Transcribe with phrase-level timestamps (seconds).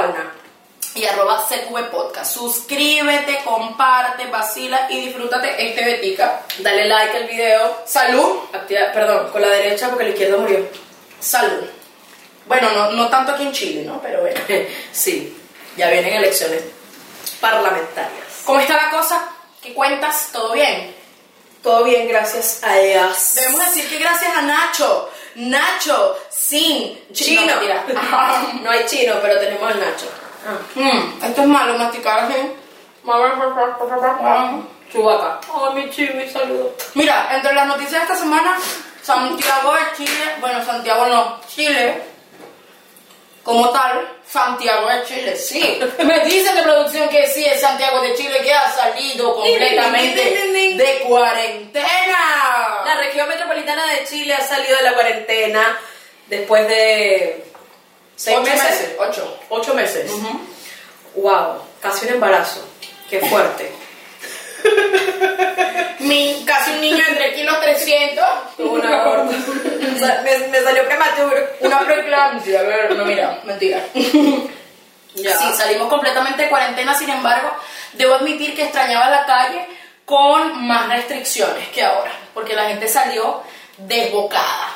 [0.00, 0.32] Gauna.
[0.94, 2.34] y arroba CQB Podcast.
[2.34, 6.42] Suscríbete, comparte, vacila y disfrútate este betica.
[6.58, 7.82] Dale like al video.
[7.86, 8.38] Salud.
[8.52, 10.66] Activa, perdón, con la derecha porque la izquierda murió.
[11.20, 11.68] Salud.
[12.46, 14.00] Bueno, no, no tanto aquí en Chile, ¿no?
[14.00, 14.40] Pero bueno.
[14.92, 15.36] sí,
[15.76, 16.62] ya vienen elecciones
[17.40, 18.42] parlamentarias.
[18.44, 19.28] ¿Cómo está la cosa?
[19.62, 20.30] ¿Qué cuentas?
[20.32, 20.94] ¿Todo bien?
[21.62, 23.34] Todo bien, gracias a Dios.
[23.34, 27.52] Debemos decir que gracias a Nacho, Nacho, sin Chino.
[28.62, 30.06] No, hay chino, pero tenemos al Nacho.
[30.74, 32.34] Mm, esto es malo, masticar así.
[34.92, 35.40] Chubaca.
[35.52, 36.74] Ay, mi chivo, mi saludo.
[36.94, 38.58] Mira, entre las noticias de esta semana,
[39.02, 42.02] Santiago de Chile, bueno, Santiago no, Chile,
[43.42, 45.80] como tal, Santiago de Chile, sí.
[46.04, 50.98] Me dicen de producción que sí es Santiago de Chile que ha salido completamente de
[51.06, 52.37] cuarentena.
[52.88, 55.78] La región metropolitana de Chile ha salido de la cuarentena
[56.26, 57.44] después de
[58.16, 58.62] seis Ocho meses.
[58.70, 59.40] meses, ocho.
[59.50, 60.10] Ocho meses.
[60.10, 60.40] Ujú.
[61.16, 62.66] Wow, casi un embarazo.
[63.10, 63.70] Qué fuerte.
[65.98, 68.24] Mi, casi un niño entre kilos 300.
[68.56, 69.32] Tuvo una aborto.
[70.24, 71.36] me, me salió prematuro.
[71.60, 73.84] Una preeclampsia, a ver, no, mira, mentira.
[75.14, 75.36] Ya.
[75.36, 77.50] Sí, salimos completamente de cuarentena, sin embargo,
[77.94, 79.66] debo admitir que extrañaba la calle
[80.08, 83.42] con más restricciones que ahora, porque la gente salió
[83.76, 84.74] desbocada.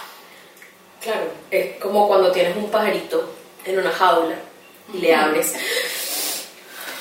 [1.00, 3.32] Claro, es como cuando tienes un pajarito
[3.64, 4.34] en una jaula
[4.92, 5.54] y le abres.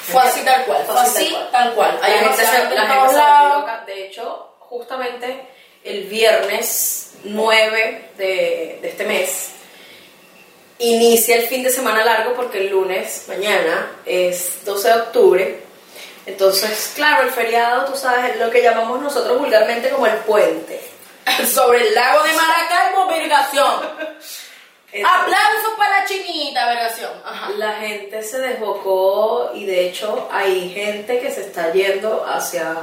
[0.03, 1.99] Fue así tal cual, fue así tal cual.
[2.01, 3.83] La gente se, loca.
[3.85, 5.47] De hecho, justamente
[5.83, 9.51] el viernes 9 de, de este mes
[10.79, 15.60] inicia el fin de semana largo porque el lunes, mañana, es 12 de octubre.
[16.31, 20.81] Entonces, claro, el feriado, tú sabes, es lo que llamamos nosotros vulgarmente como el puente.
[21.53, 24.21] Sobre el lago de Maracaibo, Vergación.
[25.05, 27.11] Aplausos para la chinita, Vergación.
[27.23, 27.49] Ajá.
[27.57, 32.75] La gente se desbocó y de hecho hay gente que se está yendo hacia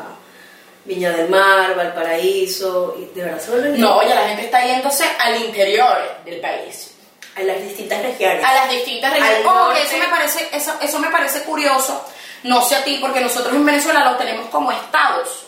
[0.84, 5.36] Viña del Mar, Valparaíso, y de verdad se No, ya la gente está yéndose al
[5.36, 6.94] interior del país.
[7.36, 8.44] a las distintas regiones.
[8.44, 9.38] a las distintas regiones.
[9.38, 9.82] Que norte.
[9.82, 12.04] eso me parece, eso, eso me parece curioso.
[12.44, 15.44] No sé a ti, porque nosotros en Venezuela los tenemos como estados.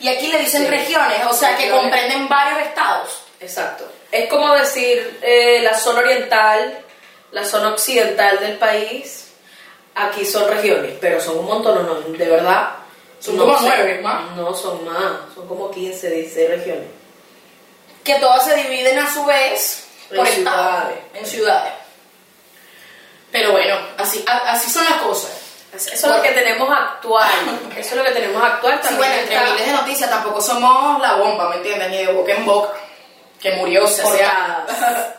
[0.00, 0.68] Y aquí le dicen Sí.
[0.68, 3.22] regiones, o sea que comprenden varios estados.
[3.40, 3.88] Exacto.
[4.10, 6.80] Es como decir eh, la zona oriental,
[7.30, 9.28] la zona occidental del país,
[9.94, 12.70] aquí son regiones, pero son un montón, no, de verdad.
[13.20, 14.32] Son no como nueve, más.
[14.36, 16.88] No, son más, son como 15, 16 regiones.
[18.02, 20.38] Que todas se dividen a su vez En por ciudades.
[20.38, 21.72] estados, en ciudades.
[23.30, 25.30] Pero bueno, así, a- así son las cosas.
[25.74, 27.30] Eso es lo que tenemos actual.
[27.76, 28.74] Eso es lo que tenemos actual.
[28.82, 31.90] Sí, También bueno, entre miles de noticias tampoco somos la bomba, ¿me entiendes?
[31.90, 32.74] Ni de boca en boca.
[33.40, 34.64] Que murió, se sea.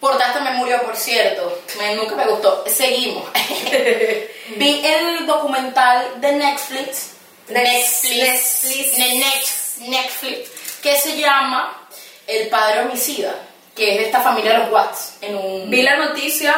[0.00, 1.62] Portadas también murió, por cierto.
[1.78, 2.64] Me- nunca me gustó.
[2.66, 3.24] Seguimos.
[4.56, 7.10] Vi el documental de Netflix.
[7.48, 8.14] Netflix.
[8.14, 8.98] Netflix.
[8.98, 10.50] Ne- Nex- Netflix.
[10.82, 11.86] Que se llama
[12.26, 13.34] El Padre Homicida.
[13.74, 15.14] Que es de esta familia de los Watts.
[15.22, 15.70] En un...
[15.70, 16.54] Vi la noticia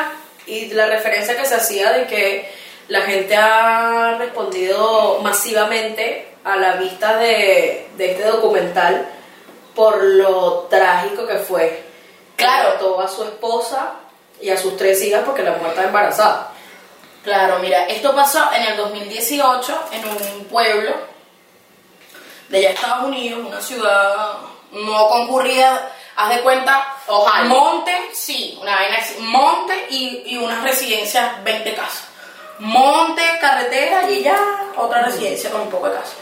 [0.46, 2.52] y la referencia que se hacía de que
[2.88, 9.08] la gente ha respondido masivamente a la vista de, de este documental
[9.74, 11.84] por lo trágico que fue.
[12.36, 12.70] Claro.
[12.74, 13.94] Mató a su esposa
[14.40, 16.52] y a sus tres hijas porque la mujer estaba embarazada.
[17.24, 20.92] Claro, mira, esto pasó en el 2018 en un pueblo
[22.48, 24.36] de allá Estados Unidos, una ciudad
[24.70, 27.48] no concurrida, haz de cuenta, Ojalá.
[27.48, 32.08] monte, sí, una vaina así, monte y, y unas residencias, 20 casas.
[32.58, 34.38] Monte, carretera y ya
[34.76, 36.16] otra residencia con un poco de casas.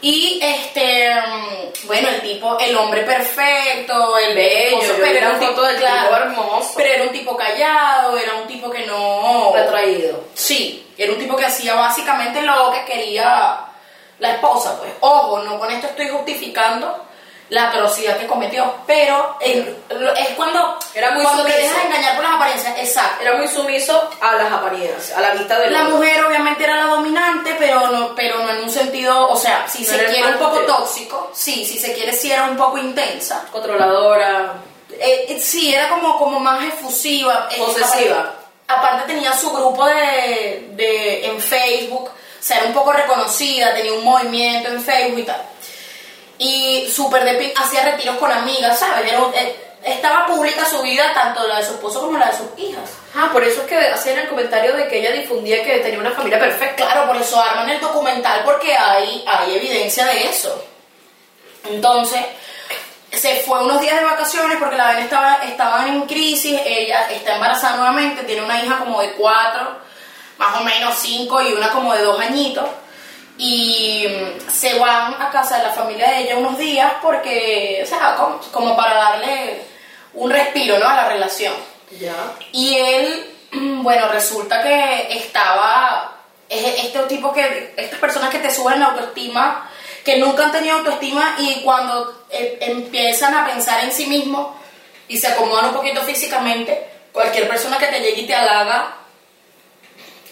[0.00, 5.62] Y este, mm, bueno, el tipo, el hombre perfecto, el Bello, pero era un tipo
[5.62, 6.72] del tipo hermoso.
[6.76, 9.50] Pero era un tipo callado, era un tipo que no.
[9.54, 10.24] Retraído.
[10.34, 13.60] Sí, era un tipo que hacía básicamente lo que quería
[14.18, 14.92] la esposa, pues.
[15.00, 17.04] Ojo, no con esto estoy justificando
[17.50, 19.64] la atrocidad que cometió, pero es
[20.36, 23.22] cuando, Era muy cuando te dejas engañar por las apariencias, exacto.
[23.22, 26.86] Era muy sumiso a las apariencias, a la vista de La mujer obviamente era la
[26.86, 30.38] dominante, pero no, pero no en un sentido, o sea, si No se quiere un
[30.38, 33.44] poco tóxico, sí, si se quiere sí era un poco intensa.
[33.52, 34.54] controladora,
[34.98, 37.48] Eh, eh, sí, era como, como más efusiva.
[37.50, 38.32] eh, posesiva.
[38.68, 43.92] aparte tenía su grupo de, de en Facebook, o sea, era un poco reconocida, tenía
[43.92, 45.42] un movimiento en Facebook y tal.
[46.38, 49.06] Y súper de hacía retiros con amigas, ¿sabes?
[49.10, 52.36] Era un- eh, estaba pública su vida, tanto la de su esposo como la de
[52.38, 52.90] sus hijas.
[53.14, 56.10] Ah, por eso es que hacían el comentario de que ella difundía que tenía una
[56.10, 56.86] familia perfecta.
[56.86, 60.64] Claro, por eso arman el documental porque hay, hay evidencia de eso.
[61.64, 62.20] Entonces,
[63.12, 67.34] se fue unos días de vacaciones porque la vaina estaba, estaba en crisis, ella está
[67.34, 69.78] embarazada nuevamente, tiene una hija como de cuatro,
[70.38, 72.64] más o menos cinco y una como de dos añitos.
[73.36, 77.86] Y mm, se van a casa de la familia de ella unos días porque, o
[77.86, 79.62] sea, como, como para darle
[80.14, 80.88] un respiro, ¿no?
[80.88, 81.52] A la relación.
[81.98, 82.14] Ya.
[82.52, 83.36] Y él,
[83.82, 86.16] bueno, resulta que estaba,
[86.48, 89.70] es este tipo que, estas personas que te suben la autoestima,
[90.04, 94.54] que nunca han tenido autoestima y cuando eh, empiezan a pensar en sí mismos
[95.08, 98.96] y se acomodan un poquito físicamente, cualquier persona que te llegue y te halaga,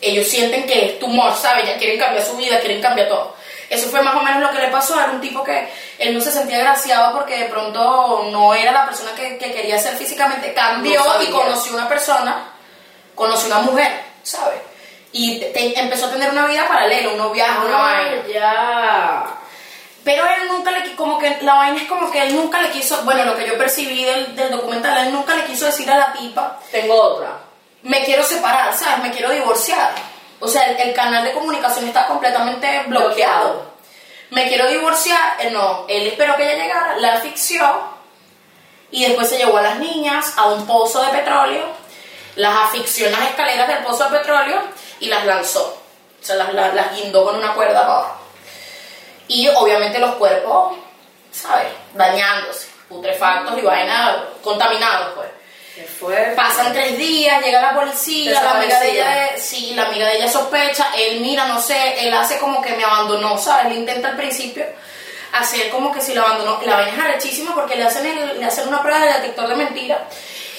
[0.03, 1.67] ellos sienten que es tu humor, ¿sabes?
[1.67, 3.35] Ya quieren cambiar su vida, quieren cambiar todo.
[3.71, 5.01] Eso fue más o menos lo que le pasó.
[5.01, 5.67] Era un tipo que
[5.99, 9.79] él no se sentía agraciado porque de pronto no era la persona que, que quería
[9.79, 10.53] ser físicamente.
[10.53, 12.51] Cambió No y conoció una persona,
[13.15, 13.91] conoció una mujer,
[14.23, 14.61] ¿sabes?
[15.13, 18.23] Y te- empezó a tener una vida paralela, unos viajes, una vaina.
[18.25, 19.25] Ah, ya.
[20.05, 22.71] Pero él nunca le qui- como que la vaina es como que él nunca le
[22.71, 25.97] quiso, bueno, lo que yo percibí del, del documental, él nunca le quiso decir a
[25.97, 27.39] la tipa, Tengo otra.
[27.83, 28.99] Me quiero separar, ¿sabes?
[28.99, 29.93] Me quiero divorciar.
[30.41, 33.73] O sea, el, el canal de comunicación está completamente bloqueado.
[34.31, 37.93] Me quiero divorciar, él no, él esperó que ella llegara, la asfixió
[38.91, 41.67] y después se llevó a las niñas a un pozo de petróleo,
[42.37, 44.61] las asfixió en las escaleras del pozo de petróleo
[45.01, 45.79] y las lanzó.
[46.21, 48.17] O sea, las, las, las guindó con una cuerda para abajo.
[49.29, 50.77] Y obviamente los cuerpos,
[51.31, 51.69] ¿sabes?
[51.95, 55.29] Dañándose, putrefactos y vainas contaminados, pues.
[56.37, 60.29] Pasan tres días, llega la policía, la amiga de ella, sí, la amiga de ella
[60.31, 63.67] sospecha, él mira, no sé, él hace como que me abandonó, ¿sabes?
[63.67, 64.67] Él intenta al principio
[65.33, 68.69] hacer como que si lo abandonó, la es arrechísima porque le hacen, el- le hacen
[68.69, 69.99] una prueba de detector de mentiras.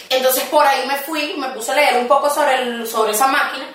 [0.10, 3.28] Entonces por ahí me fui, me puse a leer un poco sobre, el- sobre esa
[3.28, 3.66] máquina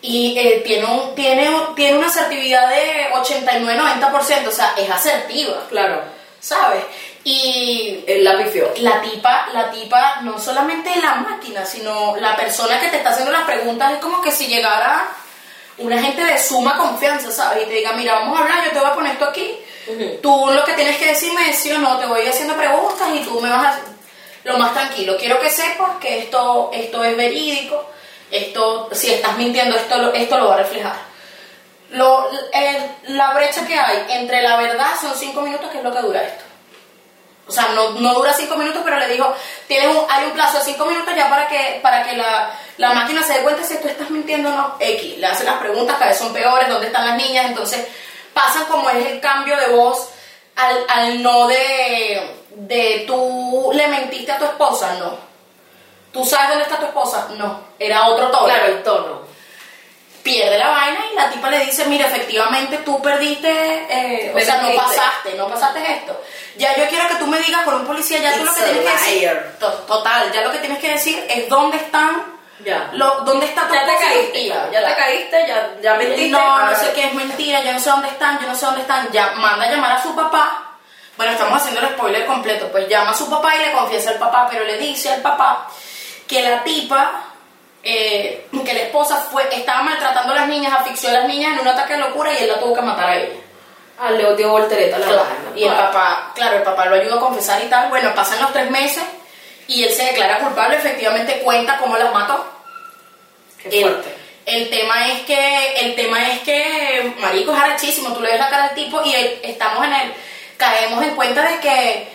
[0.00, 6.02] y eh, tiene, un, tiene, tiene una asertividad de 89-90%, o sea, es asertiva, Claro.
[6.40, 6.82] ¿sabes?
[7.24, 8.72] Y Él la pifió.
[8.78, 13.30] la tipa, la tipa, no solamente la máquina, sino la persona que te está haciendo
[13.30, 15.04] las preguntas es como que si llegara
[15.78, 17.62] una gente de suma confianza, ¿sabes?
[17.64, 19.56] Y te diga, mira, vamos a hablar, yo te voy a poner esto aquí.
[19.86, 20.18] Ujú.
[20.20, 23.20] Tú lo que tienes que decirme es sí o no, te voy haciendo preguntas y
[23.20, 23.80] tú me vas a...
[24.44, 27.88] Lo más tranquilo, quiero que sepas que esto, esto es verídico,
[28.32, 30.96] esto, si estás mintiendo, esto, lo- esto lo va a reflejar.
[31.90, 35.92] Lo, el- la brecha que hay entre la verdad son cinco minutos, que es lo
[35.92, 36.42] que dura esto.
[37.52, 39.30] O sea, no, no dura cinco minutos, pero le dijo,
[39.68, 42.94] tienes un, hay un plazo de cinco minutos ya para que, para que la, la
[42.94, 44.76] máquina se dé cuenta si tú estás mintiendo o no.
[44.80, 47.44] X, le hacen las preguntas, cada vez son peores, ¿dónde están las niñas?
[47.44, 47.86] Entonces,
[48.32, 50.08] pasan como es el cambio de voz
[50.56, 55.18] al, al no de, de tú le mentiste a tu esposa, no.
[56.10, 57.28] ¿Tú sabes dónde está tu esposa?
[57.36, 59.31] No, era otro tono Claro, el tono.
[60.22, 63.48] Pierde la vaina y la tipa le dice, mira, efectivamente tú perdiste,
[63.90, 66.20] eh, o sea, no pasaste, no pasaste esto.
[66.56, 68.64] Ya yo quiero que tú me digas con un policía, ya tú lo It's que
[68.70, 72.22] tienes que decir, to- total, ya lo que tienes que decir es dónde están,
[72.64, 72.90] Ya.
[72.92, 74.70] lo, dónde está tu Ya te caíste, hijas.
[74.70, 76.28] ya te caíste, ya, ya mentiste.
[76.30, 78.66] No, no ahora- sé qué es mentira, yo no sé dónde están, yo no sé
[78.66, 79.10] dónde están.
[79.10, 80.68] Ya manda a llamar a su papá.
[81.16, 82.68] Bueno, estamos haciendo el spoiler completo.
[82.70, 85.68] Pues llama a su papá y le confiesa al papá, pero le dice al papá
[86.28, 87.10] que la tipa,
[87.82, 91.60] eh, que la esposa fue, estaba maltratando a las niñas, asfixió a las niñas en
[91.60, 93.34] un ataque de locura y él la tuvo que matar a ella.
[93.98, 95.86] Ah, le dio voltereta la Claro, y el Claro.
[95.92, 97.88] papá, claro, el papá lo ayuda a confesar y tal.
[97.88, 99.02] Bueno, pasan los tres meses
[99.68, 102.44] y él se declara culpable, efectivamente cuenta cómo las mató.
[103.62, 104.14] Qué El, fuerte.
[104.46, 108.48] el tema es que, el tema es que, marico, es arrechísimo, tú le ves la
[108.48, 110.12] cara al tipo y el- estamos en el,
[110.56, 112.08] caemos en cuenta de que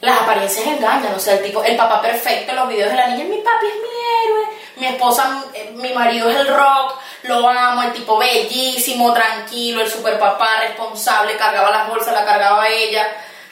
[0.00, 3.06] las apariencias engañan, o sea, el tipo, el papá perfecto en los videos de la
[3.08, 3.88] niña, mi papi es mi
[4.24, 4.46] héroe,
[4.80, 6.94] mi esposa, eh, mi marido es el rock,
[7.24, 12.68] lo amo, el tipo bellísimo, tranquilo, el super papá, responsable, cargaba las bolsas, la cargaba
[12.68, 13.06] ella,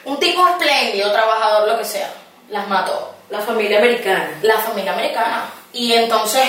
[0.05, 2.11] un tipo espléndido, trabajador, lo que sea,
[2.49, 4.39] las mató La familia americana.
[4.41, 5.45] la familia americana.
[5.71, 6.43] Y entonces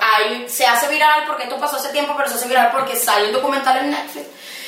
[0.00, 3.26] ahí se hace viral porque esto pasó hace tiempo, pero se hace viral porque sale
[3.26, 4.26] el documental en Netflix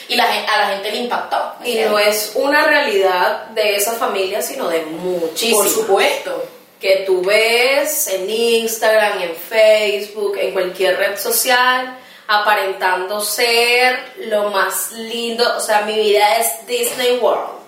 [0.08, 1.54] y la, a la gente le impactó.
[1.60, 5.66] ¿me Y no es una realidad de esa familia, sino de muchísimas.
[5.66, 6.61] Por supuesto.
[6.82, 11.96] Que tú ves en Instagram, en Facebook, en cualquier red social,
[12.26, 15.56] aparentando ser lo más lindo.
[15.56, 17.62] O sea, mi vida es Disney World.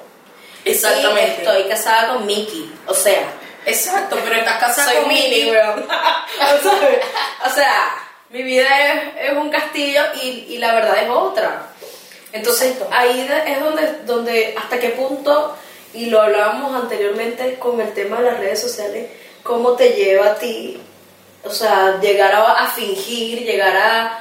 [0.65, 1.43] Exactamente.
[1.43, 2.75] Y estoy casada con Mickey.
[2.87, 3.33] O sea,
[3.67, 5.87] Exacto, pero estás casada Soy con mini, weón.
[7.47, 7.97] o sea,
[8.31, 11.69] mi vida es, es un castillo y, y la verdad es otra.
[12.33, 12.95] Entonces, Exacto.
[12.95, 15.57] ahí es donde, donde, hasta qué punto,
[15.95, 19.11] y lo hablábamos anteriormente con el tema de las redes sociales,
[19.43, 20.81] cómo te lleva a ti,
[21.45, 24.19] o sea, llegar a, a fingir, llegar a,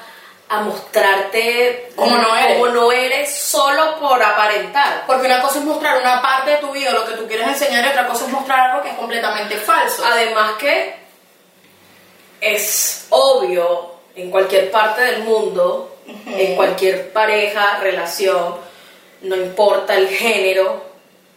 [0.50, 2.58] a mostrarte Como no eres.
[2.58, 5.06] como no eres solo por aparentar.
[5.08, 7.86] Porque una cosa es mostrar una parte de tu vida, lo que tú quieres enseñar,
[7.86, 10.04] y otra cosa es mostrar algo que es completamente falso.
[10.06, 10.96] Además que
[12.42, 18.58] es obvio en cualquier parte del mundo, en cualquier pareja, relación,
[19.22, 20.93] no importa el género,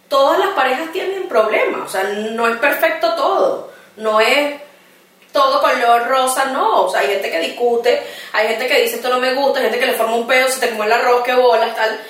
[0.09, 4.61] todas las parejas tienen problemas, o sea, no es perfecto todo, no es
[5.33, 9.09] todo color rosa, no, o sea, hay gente que discute, hay gente que dice esto
[9.09, 11.23] no me gusta, hay gente que le forma un pedo, se te come el arroz,
[11.23, 12.01] que bolas, tal,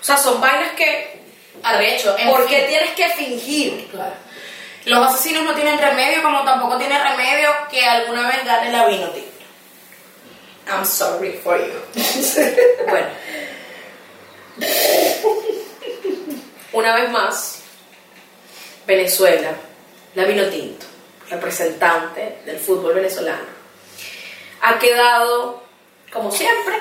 [0.00, 1.16] o sea, son vainas que,
[1.62, 3.88] Arrecho, ¿por qué tienes que fingir?
[3.90, 4.14] Claro.
[4.84, 9.08] Los asesinos no tienen remedio, como tampoco tiene remedio que alguna vez gane la vino
[9.10, 9.30] tinto.
[10.68, 11.72] I'm sorry for you.
[12.88, 13.06] Bueno.
[16.76, 17.62] Una vez más,
[18.86, 19.50] Venezuela,
[20.14, 20.84] la vino tinto,
[21.30, 23.46] representante del fútbol venezolano,
[24.60, 25.62] ha quedado,
[26.12, 26.78] como siempre,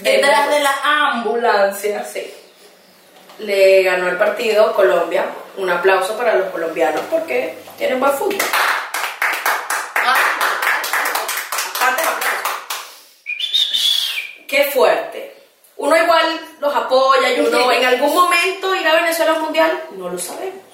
[0.00, 0.80] Detrás de la
[1.12, 2.04] ambulancia.
[2.04, 2.34] Sí.
[3.38, 5.26] Le ganó el partido Colombia.
[5.56, 8.36] Un aplauso para los colombianos porque tienen buen fútbol.
[14.48, 15.34] Qué fuerte.
[15.76, 20.08] Uno igual los apoya y uno en algún momento ir a Venezuela al mundial, no
[20.08, 20.66] lo sabemos.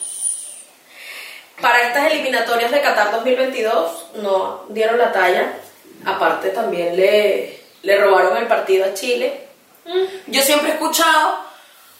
[1.61, 5.53] Para estas eliminatorias de Qatar 2022 no dieron la talla.
[6.05, 9.47] Aparte también le, le robaron el partido a Chile.
[10.27, 11.39] Yo siempre he escuchado,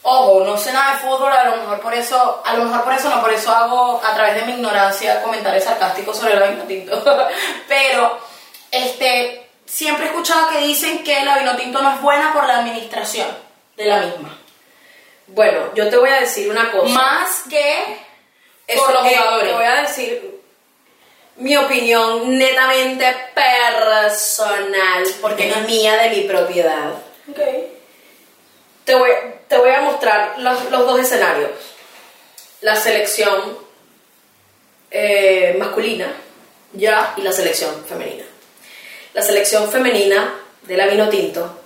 [0.01, 2.93] ojo, no sé nada de fútbol, a lo mejor por eso, a lo mejor por
[2.93, 6.63] eso no, por eso hago a través de mi ignorancia comentarios sarcásticos sobre la vino
[6.63, 7.01] tinto.
[7.69, 8.19] Pero,
[8.69, 12.59] este, siempre he escuchado que dicen que la vino tinto no es buena por la
[12.59, 13.42] administración
[13.77, 14.37] de la misma.
[15.27, 16.93] Bueno, yo te voy a decir una cosa.
[16.93, 17.97] Más que
[18.67, 19.47] Eso por los es- jugadores.
[19.49, 20.41] Te voy a decir
[21.37, 26.91] mi opinión netamente personal, porque no es mía de mi propiedad.
[27.29, 27.39] Ok.
[28.85, 29.11] Te voy,
[29.47, 31.49] te voy a mostrar los, los dos escenarios.
[32.61, 33.57] La selección
[34.91, 36.13] eh, masculina
[36.73, 37.13] Ya.
[37.17, 38.25] y la selección femenina.
[39.13, 41.62] La selección femenina de la Vino Tinto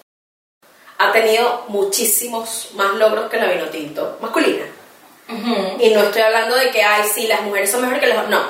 [0.97, 4.65] ha tenido muchísimos más logros que la Vino Tinto masculina.
[5.79, 8.41] Y no estoy hablando de que, ay, sí, las mujeres son mejores que los No.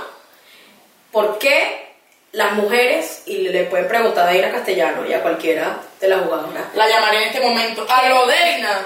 [1.12, 1.88] ¿Por qué
[2.34, 6.76] las mujeres, y le pueden preguntar a Ira Castellano y a cualquiera de las jugadoras,
[6.76, 7.86] La llamaré en este momento.
[7.90, 8.86] ¡Aló, Deina!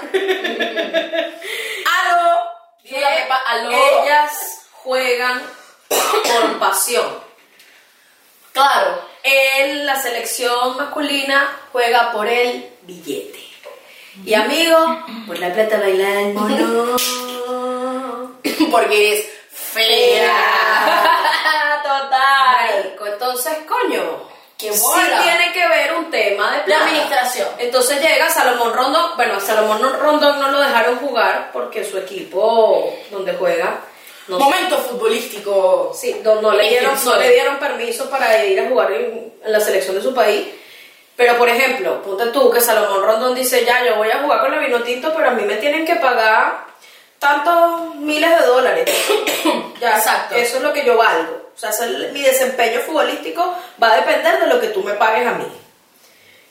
[2.00, 2.38] ¡Aló!
[3.46, 3.70] ¡Aló!
[3.70, 5.42] ellas juegan
[5.88, 7.20] por pasión?
[8.52, 9.02] Claro.
[9.22, 13.51] En la selección masculina juega por el billete.
[14.24, 14.76] Y amigo,
[15.26, 16.96] por la plata baila el mono.
[18.70, 20.32] Porque eres fea.
[21.82, 22.96] Total.
[23.12, 24.22] Entonces, coño,
[24.58, 25.22] ¡Qué sí bola!
[25.22, 26.84] tiene que ver un tema de La plata.
[26.84, 27.48] administración.
[27.58, 32.94] Entonces llega Salomón Rondón, bueno, a Salomón Rondón no lo dejaron jugar porque su equipo
[33.10, 33.80] donde juega
[34.28, 35.92] no, Momento futbolístico.
[35.98, 39.52] sí, no, no le dieron, no le dieron permiso para ir a jugar en, en
[39.52, 40.46] la selección de su país.
[41.16, 44.50] Pero por ejemplo, ponte tú que Salomón Rondón dice, ya, yo voy a jugar con
[44.50, 46.64] la Vinotinto, pero a mí me tienen que pagar
[47.18, 48.90] tantos miles de dólares.
[49.80, 50.34] ya, Exacto.
[50.34, 51.50] Eso es lo que yo valgo.
[51.54, 55.26] O sea, es mi desempeño futbolístico va a depender de lo que tú me pagues
[55.26, 55.46] a mí.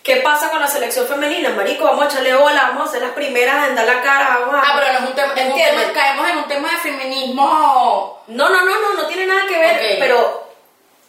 [0.03, 1.49] ¿Qué pasa con la selección femenina?
[1.49, 4.39] Marico, vamos a echarle bola, vamos a ser las primeras en dar la cara.
[4.39, 4.61] Vamos a...
[4.71, 8.23] Ah, pero no es un tema, es un tema- caemos en un tema de feminismo.
[8.27, 10.47] No, no, no, no, no tiene nada que ver, pero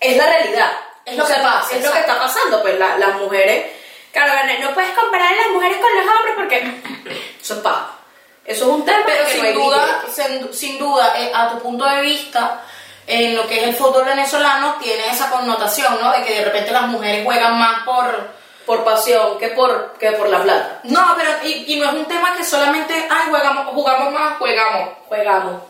[0.00, 0.72] es la realidad.
[1.04, 2.12] Es lo que pasa, Es lo que exacto.
[2.12, 3.66] está pasando, pues la- las mujeres.
[4.12, 7.90] Claro, no puedes comparar a las mujeres con los hombres porque eso es paja.
[8.44, 11.50] Eso es un tema Pero que no sin hay duda, sin, sin duda, eh, a
[11.50, 12.60] tu punto de vista,
[13.06, 16.10] en lo que es el fútbol venezolano, tiene esa connotación, ¿no?
[16.12, 18.30] De que de repente las mujeres juegan más por...
[18.66, 20.80] por pasión que por, que por la plata.
[20.84, 24.88] No, pero y, y no es un tema que solamente, ay, jugamos, jugamos más, jugamos.
[25.08, 25.62] Juegamos.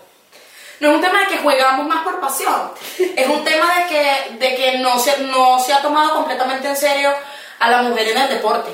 [0.82, 2.72] No es un tema de que jugamos más por pasión.
[3.14, 6.76] Es un tema de que, de que no, se, no se ha tomado completamente en
[6.76, 7.14] serio
[7.60, 8.72] a la mujer en el deporte.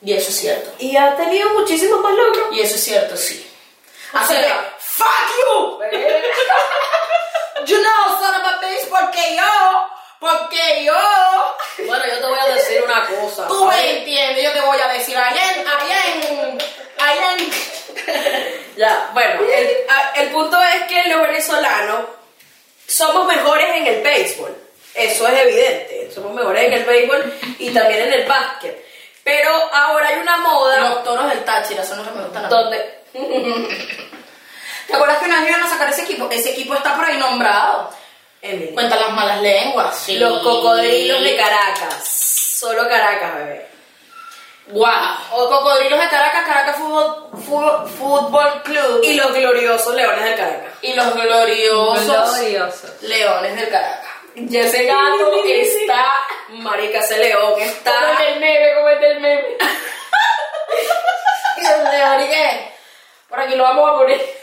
[0.00, 0.70] Y eso es cierto.
[0.78, 2.46] Y ha tenido muchísimos más logros.
[2.52, 3.46] Y eso es cierto, sí.
[4.14, 5.08] O Así sea, que, ¡fuck
[5.42, 5.78] you!
[7.66, 9.88] You know, son of a bitch, porque yo,
[10.20, 10.94] porque yo,
[11.86, 13.48] Bueno, yo te voy a decir una cosa.
[13.48, 17.52] tú me entiendes, yo te voy a decir, en, allá en,
[18.76, 19.76] Ya, bueno, el,
[20.16, 22.00] el punto es que los venezolanos
[22.86, 24.56] somos mejores en el béisbol.
[24.94, 26.10] Eso es evidente.
[26.14, 28.84] Somos mejores en el béisbol y también en el básquet.
[29.22, 32.48] Pero ahora hay una moda Los toros del Táchira son los que me gustan a
[32.48, 32.54] mí.
[32.54, 33.00] donde
[34.86, 36.28] ¿Te acuerdas que una vez iban a sacar ese equipo?
[36.30, 37.90] Ese equipo está por ahí nombrado.
[38.50, 39.96] Emily, Cuenta las malas lenguas.
[39.98, 40.18] Sí.
[40.18, 42.08] los cocodrilos de Caracas.
[42.58, 43.66] Solo Caracas, bebé.
[44.68, 44.86] Wow.
[45.32, 49.00] O cocodrilos de Caracas, Caracas Fútbol, Fútbol, Fútbol Club.
[49.04, 50.72] Y los gloriosos leones del Caracas.
[50.82, 52.06] y los gloriosos
[52.38, 52.88] Glorioso.
[53.02, 54.10] leones del Caracas.
[54.34, 56.04] Y ese gato está
[56.48, 57.92] Marica, ese león como está.
[58.12, 59.44] el del meme, como el del meme.
[61.56, 62.75] y el león, ¿y qué?
[63.28, 64.20] Por aquí lo vamos a poner.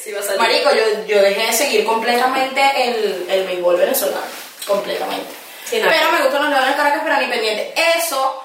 [0.00, 0.40] Sí, va a salir.
[0.40, 4.22] Marico, yo, yo dejé de seguir completamente el, el béisbol venezolano.
[4.64, 5.28] Completamente.
[5.64, 5.92] Sí, nada.
[5.92, 7.74] pero me gustan los leones Caracas, pero ni pendiente.
[7.96, 8.44] Eso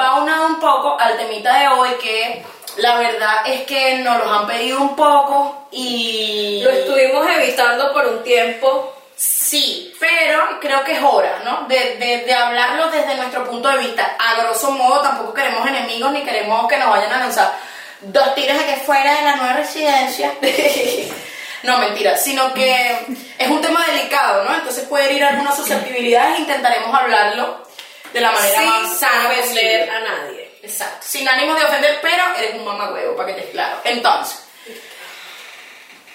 [0.00, 2.42] va unado un poco al temita de hoy que
[2.78, 6.62] la verdad es que nos los han pedido un poco y...
[6.64, 8.94] Lo estuvimos evitando por un tiempo.
[9.14, 11.68] Sí, pero creo que es hora, ¿no?
[11.68, 14.16] De, de, de hablarlo desde nuestro punto de vista.
[14.18, 17.52] A grosso modo, tampoco queremos enemigos ni queremos que nos vayan a lanzar
[18.06, 20.32] dos tiros de que fuera de la nueva residencia.
[21.62, 23.06] no, mentira, sino que
[23.38, 24.54] es un tema delicado, ¿no?
[24.54, 27.64] Entonces puede ir algunas susceptibilidades e intentaremos hablarlo
[28.12, 30.58] de la manera sin más sana ofender a nadie.
[30.62, 33.80] Exacto, sin ánimo de ofender, pero eres un mamagüevo, para que estés claro.
[33.84, 34.38] Entonces,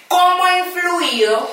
[0.08, 1.48] ¿cómo ha influido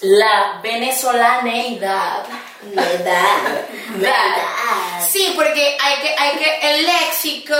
[0.00, 2.24] la venezolaneidad?
[2.62, 3.66] Verdad.
[3.96, 5.06] ¿Verdad?
[5.10, 7.54] Sí, porque hay que, hay que, el léxico,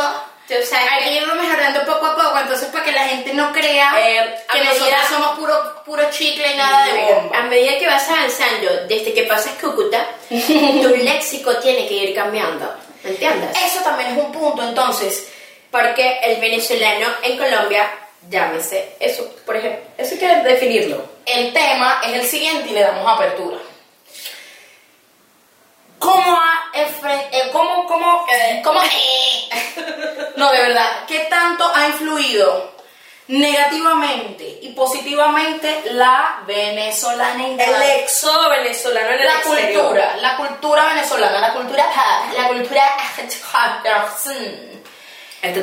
[0.59, 3.53] o sea, hay que irlo mejorando poco a poco, entonces para que la gente no
[3.53, 7.39] crea Eh, que medida- nosotros somos puro, puro chicle y nada de bomba.
[7.39, 12.75] A medida que vas avanzando, desde que pasas Cúcuta, tu léxico tiene que ir cambiando.
[13.05, 13.51] ¿Me entiendes?
[13.65, 15.29] Eso también es un punto, entonces,
[15.71, 17.89] Porque el venezolano en Colombia,
[18.29, 19.81] llámese eso, por ejemplo.
[19.97, 21.05] Eso hay que definirlo.
[21.27, 23.57] el tema es el siguiente y le damos apertura.
[26.01, 28.81] ¿Cómo ha eh, cómo, cómo, eh, cómo,
[30.37, 32.75] no, de verdad, qué tanto ha influido
[33.29, 37.69] negativamente y positivamente la venezolanidad?
[37.83, 39.83] El éxodo venezolano en el la exterior.
[39.83, 41.85] cultura, la cultura venezolana, la cultura,
[42.37, 42.85] la cultura,
[45.43, 45.61] Este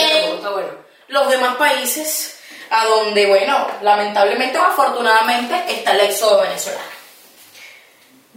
[0.52, 0.69] bueno.
[1.08, 6.97] los demás países a donde, bueno, lamentablemente o afortunadamente está el éxodo venezolano.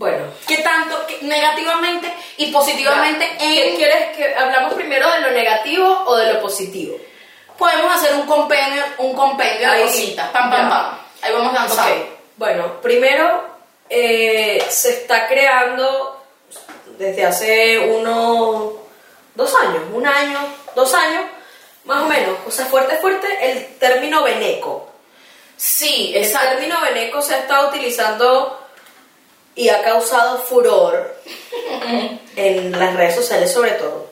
[0.00, 0.24] Bueno.
[0.48, 3.76] ¿Qué tanto qué- negativamente y positivamente ¿Qué en...
[3.76, 6.96] quieres que hablamos primero de lo negativo o de lo positivo?
[7.58, 10.68] Podemos hacer un compendio, un compendio de cositas, pam, pam, ya.
[10.70, 10.98] pam.
[11.20, 11.92] Ahí vamos lanzando.
[12.02, 13.44] Ok, Bueno, primero
[13.90, 16.24] eh, se está creando
[16.96, 18.72] desde hace unos
[19.34, 20.38] dos años, un año,
[20.74, 21.24] dos años,
[21.84, 24.88] más o menos, o sea, fuerte, fuerte, el término veneco.
[25.58, 26.52] Sí, El exacto.
[26.56, 28.60] término veneco se ha estado utilizando
[29.54, 31.16] y ha causado furor
[32.36, 34.08] en las redes sociales sobre todo.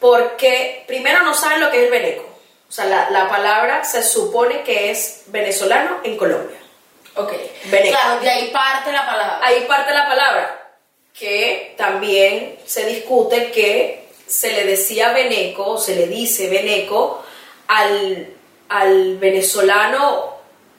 [0.00, 2.24] Porque primero no saben lo que es el veneco.
[2.68, 6.58] O sea, la, la palabra se supone que es venezolano en Colombia.
[7.14, 7.32] Ok.
[7.64, 7.96] Veneco.
[7.98, 9.40] Claro, de ahí parte la palabra.
[9.42, 10.72] Ahí parte la palabra,
[11.12, 17.22] que también se discute que se le decía veneco, o se le dice veneco,
[17.68, 18.34] al,
[18.70, 20.31] al venezolano,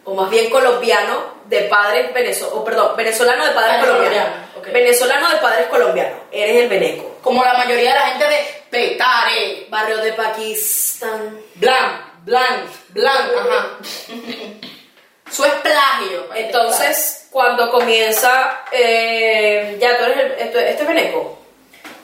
[0.05, 4.29] o más bien colombiano, de padres venezolanos, o perdón, venezolano de padres Ah, colombianos.
[4.57, 4.67] ok.
[4.71, 7.17] Venezolano de padres colombianos, eres el veneco.
[7.21, 11.39] Como la mayoría de la gente de Petare, Barrio de Pakistán.
[11.55, 13.67] Blan, Blan, Blan, ajá.
[15.31, 16.27] Eso es plagio.
[16.35, 21.39] Entonces, cuando comienza, eh, ya tú eres el, esto- este es Veneco.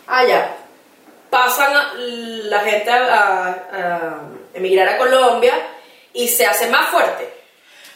[0.07, 0.55] Ah, ya.
[1.29, 4.21] Pasan a- la gente a, a- a
[4.53, 5.53] emigrar a Colombia
[6.13, 7.31] y se hace más fuerte.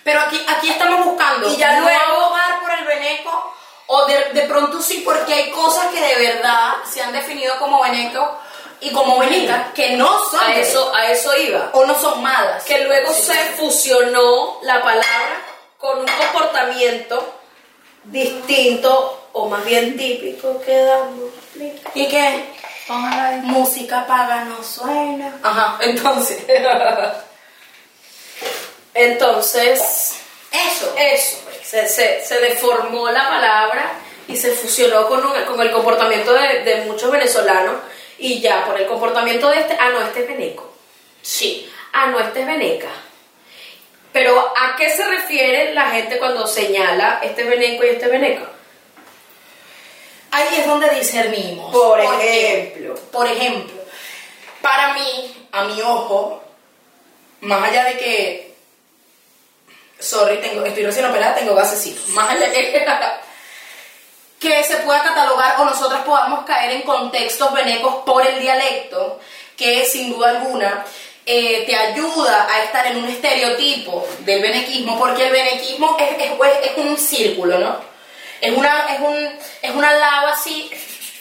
[0.03, 3.53] Pero aquí, aquí estamos buscando Y ya no luego- abogar por el veneco
[3.87, 7.81] o de, de pronto sí porque hay cosas que de verdad se han definido como
[7.81, 8.37] veneco
[8.81, 11.69] y como venecas que no son A eso, a eso iba.
[11.73, 12.63] o no son malas.
[12.63, 13.39] Que luego Sí, se sí.
[13.57, 15.39] fusionó la palabra
[15.77, 17.33] con un comportamiento
[18.03, 21.31] distinto o más bien típico que damos.
[21.93, 22.53] ¿Y qué?
[23.43, 25.33] Música paga no suena.
[25.41, 26.43] Ajá, entonces.
[28.93, 29.79] Entonces,
[30.51, 30.93] Eso.
[30.97, 33.93] Eso, pues, se, se, se deformó la palabra
[34.27, 37.75] y se fusionó con, un- con el comportamiento de, de muchos venezolanos
[38.19, 40.71] y ya por el comportamiento de este, ah, no, este es veneco,
[41.21, 41.69] Sí.
[41.93, 42.89] ah, no, este es veneca.
[44.11, 48.11] Pero ¿a qué se refiere la gente cuando señala este es veneco y este es
[48.11, 48.47] veneca?
[50.31, 51.71] Ahí es donde discernimos.
[51.73, 52.95] Por ejemplo.
[53.11, 53.81] Por ejemplo,
[54.61, 56.43] para mí, a mi ojo,
[57.41, 58.52] más allá de que
[60.03, 62.07] sorry, tengo, estoy recién operada, tengo gasecitos.
[62.09, 62.85] Más allá que,
[64.39, 69.19] que se pueda catalogar o nosotras podamos caer en contextos venecos por el dialecto,
[69.55, 70.85] que sin duda alguna
[71.25, 76.71] eh, te ayuda a estar en un estereotipo del benequismo, porque el benequismo es, es,
[76.71, 77.77] es un círculo, ¿no?
[78.41, 80.69] Es una, es, un, es una lava así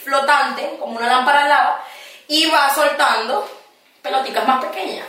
[0.03, 1.85] flotante, como una lámpara de lava,
[2.27, 3.49] y va soltando
[4.03, 5.07] pelotitas más pequeñas,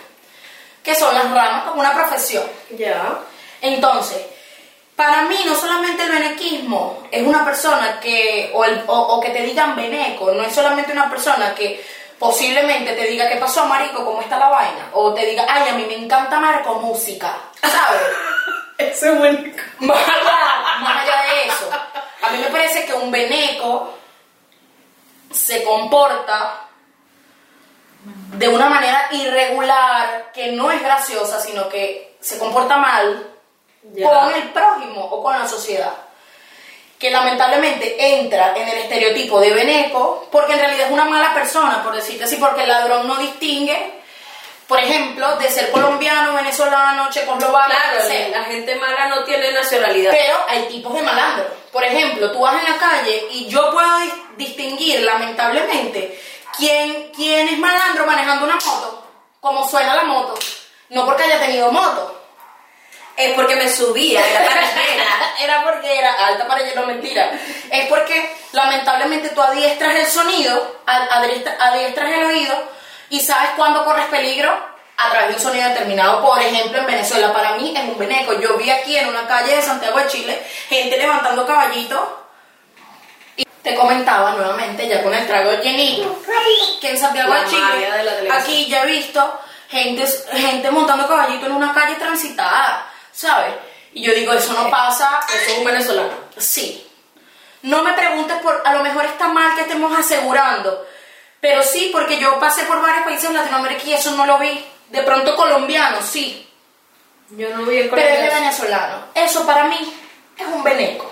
[0.84, 2.44] que son las ramas como una profesión.
[2.78, 3.18] Ya.
[3.64, 4.22] Entonces,
[4.96, 9.30] para mí no solamente el benequismo es una persona que, o, el- o- o que
[9.32, 11.84] te digan beneco, no es solamente una persona que
[12.20, 15.74] posiblemente te diga qué pasó, marico, cómo está la vaina, o te diga, ay, a
[15.74, 18.02] mí me encanta Marco música, ¿sabes?
[18.78, 19.40] Ese es bueno.
[19.80, 21.70] más allá, más allá de eso,
[22.22, 23.94] a mí me parece que un beneco
[25.32, 26.60] se comporta
[28.38, 33.30] de una manera irregular, que no es graciosa, sino que se comporta mal
[34.10, 35.94] Con el prójimo o con la sociedad.
[37.00, 41.84] Que lamentablemente entra en el estereotipo de beneco, porque en realidad es una mala persona,
[41.84, 44.02] por decirte así, porque el ladrón no distingue,
[44.68, 48.00] por ejemplo, de ser colombiano, venezolano, checoslovaco, Claro,
[48.32, 50.12] la gente mala no tiene nacionalidad.
[50.12, 51.48] Pero hay tipos de malandros.
[51.74, 56.18] Por ejemplo, tú vas en la calle y yo puedo dis- distinguir, lamentablemente,
[56.58, 59.06] quién, quién es malandro manejando una moto,
[59.42, 60.36] como suena la moto.
[60.90, 62.22] No porque haya tenido moto.
[63.16, 64.42] Es porque me subía, era
[65.40, 67.32] era porque era alta para lleno, mentira.
[67.70, 72.56] Es porque lamentablemente tú adiestras el sonido, ad- adiestra- adiestras el oído
[73.10, 74.52] y sabes cuándo corres peligro
[74.98, 76.22] a través de un sonido determinado.
[76.24, 78.34] Por ejemplo, en Venezuela, para mí es un beneco.
[78.40, 82.00] Yo vi aquí en una calle de Santiago de Chile gente levantando caballitos.
[83.36, 86.20] Y te comentaba nuevamente, ya con el trago llenito,
[86.82, 87.88] que en Santiago de Chile,
[88.22, 93.54] de aquí ya he visto gente, gente montando caballito en una calle transitada, ¿sabes?
[93.94, 96.12] Y yo digo, eso no pasa, Eso es un venezolano.
[96.38, 96.86] Sí.
[97.62, 100.86] No me preguntes por, a lo mejor está mal que estemos asegurando,
[101.40, 104.66] pero sí, porque yo pasé por varios países de Latinoamérica y eso no lo vi.
[104.90, 106.48] De pronto colombiano, sí,
[107.30, 109.06] Yo no vi el pero es de venezolano.
[109.16, 109.94] Eso para mí
[110.38, 111.12] es un beneco.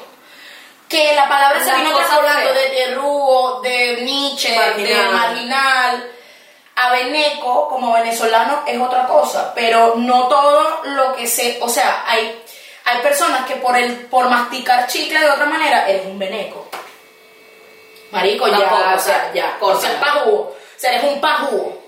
[0.88, 6.12] Que la palabra se vino hablando de, de Rugo, de Nietzsche, de Marginal.
[6.76, 6.82] Marginal.
[6.84, 12.04] A beneco como venezolano es otra cosa, pero no todo lo que se, o sea,
[12.08, 12.44] hay,
[12.86, 16.68] hay personas que por el por masticar chicle de otra manera eres un beneco.
[18.12, 21.82] Marico, ya, Tampoco, o sea, ya, o sea, pajugo, o sea, eres un pajugo.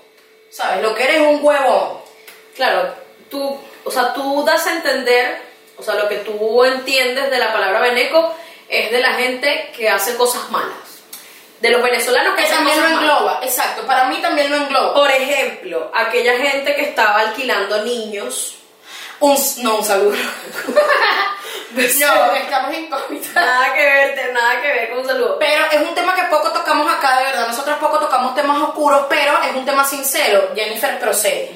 [0.50, 0.82] ¿Sabes?
[0.82, 1.98] Lo que eres es un huevón.
[2.54, 2.94] Claro,
[3.28, 5.42] tú, o sea, tú das a entender,
[5.76, 8.32] o sea, lo que tú entiendes de la palabra veneco
[8.68, 10.83] es de la gente que hace cosas malas.
[11.64, 14.92] De los venezolanos que también lo engloba, exacto, para mí también lo engloba.
[14.92, 18.56] Por ejemplo, aquella gente que estaba alquilando niños.
[19.18, 20.14] Un, no, un saludo.
[21.74, 23.34] no, estamos incógnitas.
[23.34, 25.38] Nada que ver, nada que ver con un saludo.
[25.38, 27.48] Pero es un tema que poco tocamos acá, de verdad.
[27.48, 30.50] Nosotros poco tocamos temas oscuros, pero es un tema sincero.
[30.54, 31.50] Jennifer procede.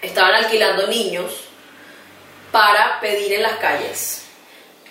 [0.00, 1.48] Estaban alquilando niños
[2.52, 4.29] para pedir en las calles.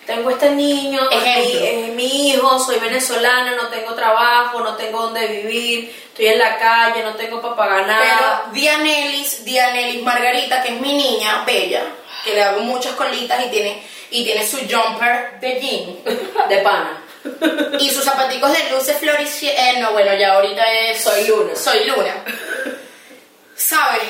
[0.09, 1.59] Tengo este niño, Ejemplo.
[1.59, 6.39] mi- es mi hijo, soy venezolana, no tengo trabajo, no tengo dónde vivir, estoy en
[6.39, 8.41] la calle, no tengo para pagar nada.
[8.43, 11.83] Pero Dianelis, Dianelis Margarita, que es mi niña bella,
[12.25, 17.03] que le hago muchas colitas y tiene, y tiene su jumper de jean de pana.
[17.79, 19.61] y sus zapaticos de luces floricientes.
[19.63, 21.03] Eh, no, bueno, ya ahorita es.
[21.03, 21.55] Soy Luna.
[21.55, 22.15] Soy Luna.
[23.55, 24.01] ¿Sabes?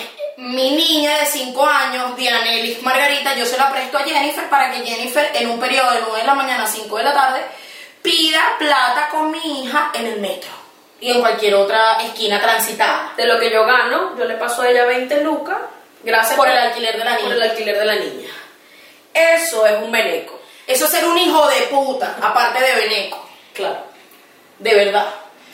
[0.41, 4.86] Mi niña de 5 años, Dianelis Margarita, yo se la presto a Jennifer para que
[4.86, 7.41] Jennifer, en un periodo de 9 de la mañana a 5 de la tarde,
[8.02, 10.49] pida plata con mi hija en el metro
[11.02, 13.12] y en cualquier otra esquina transitada.
[13.17, 15.58] De lo que yo gano, yo le paso a ella 20 lucas,
[16.04, 17.36] gracias Por el alquiler de la Por niña.
[17.36, 18.30] el alquiler de la niña.
[19.13, 20.39] Eso es un veneco.
[20.65, 23.84] Eso es ser un hijo de puta, aparte de Beneco, Claro.
[24.60, 25.08] de verdad.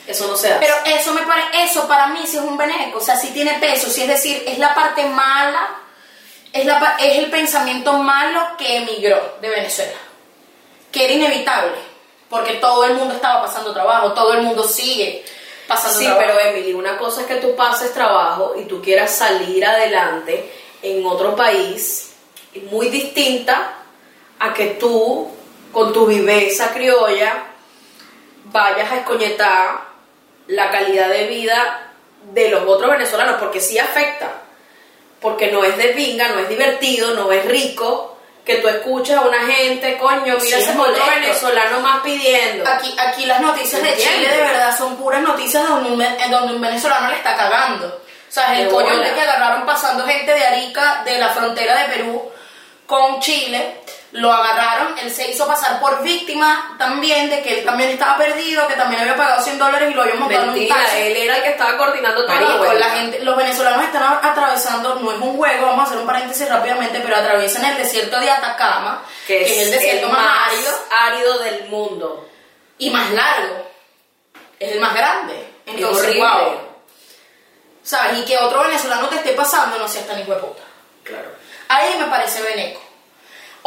[0.07, 0.59] Eso no se hace.
[0.59, 3.53] Pero eso me pare, eso para mí sí es un beneco, o sea, sí tiene
[3.59, 5.67] peso, sí es decir, es la parte mala,
[6.53, 9.97] es, la, es el pensamiento malo que emigró de Venezuela,
[10.91, 11.75] que era inevitable,
[12.29, 15.25] porque todo el mundo estaba pasando trabajo, todo el mundo sigue
[15.67, 16.25] pasando Sí, trabajo.
[16.27, 20.51] pero Emily, una cosa es que tú pases trabajo y tú quieras salir adelante
[20.83, 22.11] en otro país,
[22.69, 23.73] muy distinta
[24.39, 25.31] a que tú,
[25.73, 27.43] con tu viveza criolla,
[28.45, 29.84] vayas a escoñetar
[30.47, 31.91] la calidad de vida
[32.33, 34.31] de los otros venezolanos, porque sí afecta,
[35.19, 39.21] porque no es de pinga, no es divertido, no es rico, que tú escuchas a
[39.21, 42.69] una gente, coño, Sí, mira es ese otro venezolano más pidiendo.
[42.69, 43.95] Aquí, aquí las noticias de.
[43.97, 47.87] Chile de verdad son puras noticias donde un, donde un venezolano le está cagando.
[47.87, 49.13] O sea, el De coyote bola.
[49.15, 52.31] que agarraron pasando gente de Arica, de la frontera de Perú,
[52.85, 53.81] con Chile,
[54.15, 58.65] lo agarraron, él se hizo pasar por víctima también de que él también estaba perdido,
[58.65, 60.97] que también había pagado 100 dólares y lo había montado en un taxi.
[60.97, 65.11] él era el que estaba coordinando todo Marico, la gente, los venezolanos están atravesando, no
[65.11, 69.03] es un juego, vamos a hacer un paréntesis rápidamente, pero atraviesan el desierto de Atacama,
[69.27, 72.29] que, es el desierto más árido árido del mundo.
[72.77, 73.67] y más largo.
[74.59, 75.53] Es el más grande.
[75.65, 76.61] Entonces, wow.
[77.83, 78.19] ¿Sabes?
[78.19, 80.63] Y que otro venezolano te esté pasando, no seas tan hijo de puta.
[81.03, 81.29] Claro.
[81.67, 82.84] Ahí me parece veneco.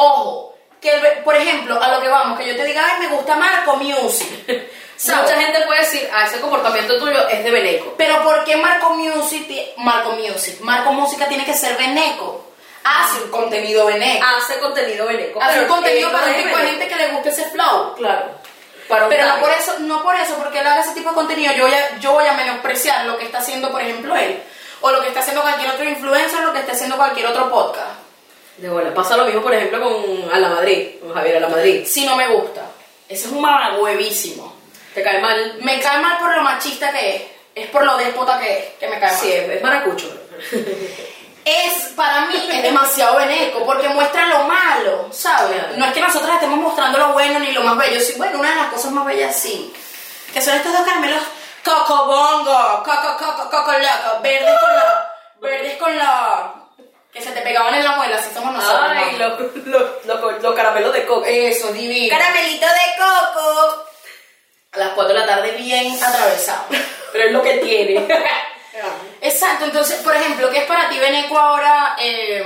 [0.01, 3.15] Ojo, que el por ejemplo, a lo que vamos, que yo te diga, ay, me
[3.15, 4.29] gusta Marco Music.
[4.95, 5.23] ¿Sabes?
[5.23, 7.95] Mucha gente puede decir, ah, ese comportamiento tuyo es de veneco.
[7.97, 9.45] Pero ¿por qué Marco Music,
[9.77, 12.45] Marco Music, Marco Música tiene que ser veneco?
[12.81, 14.25] Hace un contenido veneco.
[14.25, 15.41] Hace contenido veneco.
[15.41, 17.95] Hace un contenido él para un tipo de gente que le guste ese flow.
[17.95, 18.39] Claro.
[18.87, 21.63] Pero no por eso, no por eso, porque él haga ese tipo de contenido, yo
[21.63, 24.41] voy, a, yo voy a menospreciar lo que está haciendo, por ejemplo, él.
[24.79, 27.49] O lo que está haciendo cualquier otro influencer, o lo que está haciendo cualquier otro
[27.51, 28.08] podcast.
[28.59, 28.93] De bola.
[28.93, 31.85] Pasa lo mismo, por ejemplo, con A la Madrid, con Javier A la Madrid.
[31.85, 32.61] Si no me gusta.
[33.07, 34.55] Ese es un mamagüevísimo.
[34.93, 35.57] Te cae mal.
[35.61, 37.21] Me cae mal por lo machista que es.
[37.55, 39.19] Es por lo déspota que es, que me cae mal.
[39.19, 40.07] Sí, es, es maracucho.
[41.45, 45.77] es para mí es demasiado veneco porque muestra lo malo, ¿sabes?
[45.77, 48.51] No es que nosotros estemos mostrando lo bueno ni lo más bello, sí, bueno, una
[48.51, 49.73] de las cosas más bellas sí,
[50.33, 51.23] que son estos dos caramelos
[51.63, 56.53] coco bongo, coco coco coco loco, verdes con la verdes con la
[57.39, 58.89] te pegaban en la muela, así somos nosotros.
[58.89, 59.27] Ay, ¿no?
[59.29, 61.25] los lo, lo, lo caramelos de coco.
[61.25, 62.17] Eso, divino.
[62.17, 63.85] Caramelito de coco.
[64.71, 66.65] A las 4 de la tarde bien atravesado.
[67.11, 68.07] Pero es lo que tiene.
[69.21, 71.95] Exacto, entonces, por ejemplo, ¿qué es para ti Veneco ahora?
[71.99, 72.45] Eh,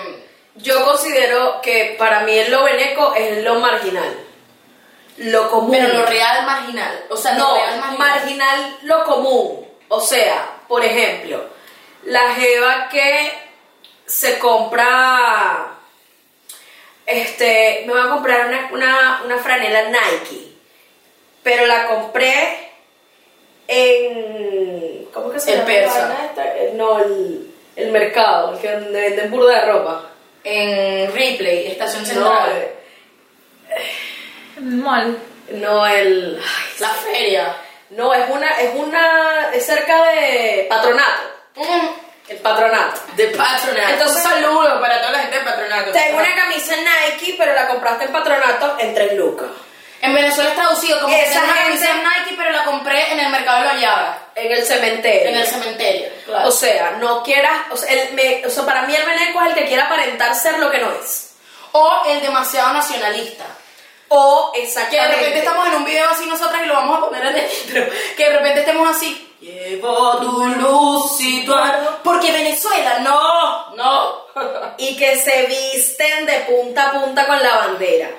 [0.56, 4.20] Yo considero que para mí el lo veneco es lo marginal.
[5.18, 5.72] Lo común.
[5.72, 7.98] pero lo real marginal, o sea, lo no, real marginal.
[8.00, 9.68] marginal lo común.
[9.90, 11.50] O sea, por ejemplo,
[12.04, 13.32] la jeva que
[14.06, 15.70] se compra.
[17.06, 20.54] Este, me voy a comprar una, una, una franela Nike.
[21.44, 22.70] Pero la compré
[23.68, 25.06] en.
[25.14, 26.26] ¿Cómo que se El llama?
[26.26, 26.58] Esta?
[26.58, 30.10] Eh, No, el, el mercado, el que donde venden burda de ropa.
[30.46, 32.52] En Ripley, Estación No, Central.
[33.70, 35.18] eh, Mall.
[35.52, 36.40] no el.
[36.42, 37.56] ay, La feria.
[37.92, 41.22] No, es una, es una, es cerca de patronato.
[41.56, 41.88] Mm,
[42.34, 43.02] El patronato.
[43.16, 43.94] de Patronato.
[43.94, 45.92] Entonces- un saludo para toda la gente de Patronato.
[45.92, 49.48] Tengo una camisa Nike, pero la compraste en patronato en 3 lucas.
[50.02, 53.20] En Venezuela es traducido como que Esa tengo una camisa Nike, pero la compré en
[53.22, 55.30] el mercado de llaga, En el cementerio.
[55.30, 56.10] en el cementerio.
[56.26, 56.50] Claro.
[56.50, 59.48] O sea, no quieras, o sea, el, me- o sea, para mí el veneco es
[59.50, 61.36] el que quiere aparentar ser lo que no es.
[61.72, 63.46] O el demasiado nacionalista.
[64.10, 65.16] O Que de exactamente.
[65.16, 67.86] repente estamos en un video así nosotras y lo vamos a poner en el intro.
[68.18, 69.33] Que de repente estemos así.
[69.44, 71.54] Llevo tu luz y tu
[72.04, 74.24] Porque Venezuela, no, no.
[74.78, 78.10] Y que se visten de punta a punta con la bandera.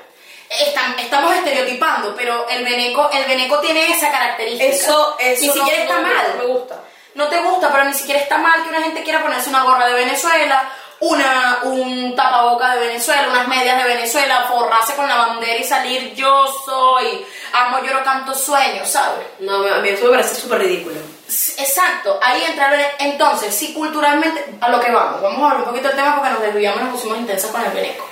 [0.51, 4.65] Estam- estamos estereotipando, pero el veneco, el veneco tiene esa característica.
[4.71, 6.25] Eso, eso Ni no- siquiera está no- mal.
[6.37, 6.81] no me gusta.
[7.15, 9.87] No te gusta, pero ni siquiera está mal que una gente quiera ponerse una gorra
[9.87, 15.57] de Venezuela, una, un tapaboca de Venezuela, unas medias de Venezuela, forrarse con la bandera
[15.57, 19.27] y salir yo soy, amo, lloro, canto, sueño, ¿sabes?
[19.41, 20.97] No, a mí eso me parece súper ridículo.
[21.27, 25.45] Sí, Exacto, ahí entra el vene- Entonces, si culturalmente, a lo que vamos, vamos a
[25.47, 28.07] hablar un poquito del tema porque nos desviamos y nos pusimos intensas con el veneco.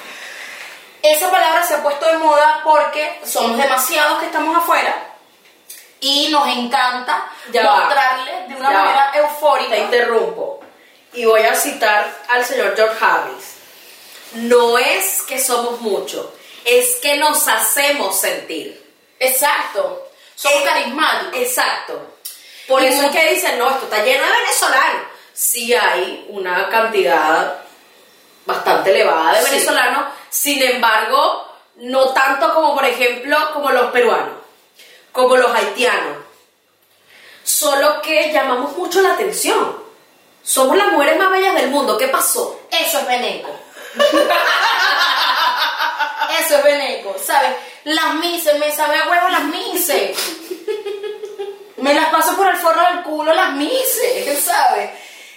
[1.03, 4.95] Esa palabra se ha puesto de moda porque somos demasiados que estamos afuera
[6.01, 7.77] y nos encanta Ya va.
[7.85, 8.79] mostrarle de una va.
[8.85, 9.71] manera eufórica.
[9.71, 10.61] Te interrumpo.
[11.13, 13.55] Y voy a citar al señor George Harris.
[14.35, 16.27] No es que somos muchos,
[16.65, 18.81] es que nos hacemos sentir.
[19.19, 21.35] Exacto, somos carismáticos.
[21.37, 22.12] Exacto.
[22.69, 25.03] Por eso es que dicen, no, esto está lleno de venezolanos.
[25.33, 27.59] Sí hay una cantidad
[28.45, 29.51] bastante elevada de Sí.
[29.51, 34.37] venezolanos, sin embargo, no tanto como, por ejemplo, como los peruanos,
[35.13, 36.19] como los haitianos.
[37.45, 39.83] Solo que llamamos mucho la atención.
[40.45, 41.97] Somos las mujeres más bellas del mundo.
[41.99, 42.61] ¿Qué pasó?
[42.71, 43.51] Eso es veneco.
[46.41, 47.51] Eso es veneco, ¿sabes?
[47.85, 50.17] Las mises, me sabe a huevo las mises.
[51.83, 54.91] Me las paso por el forro del culo las mises, ¿sabes?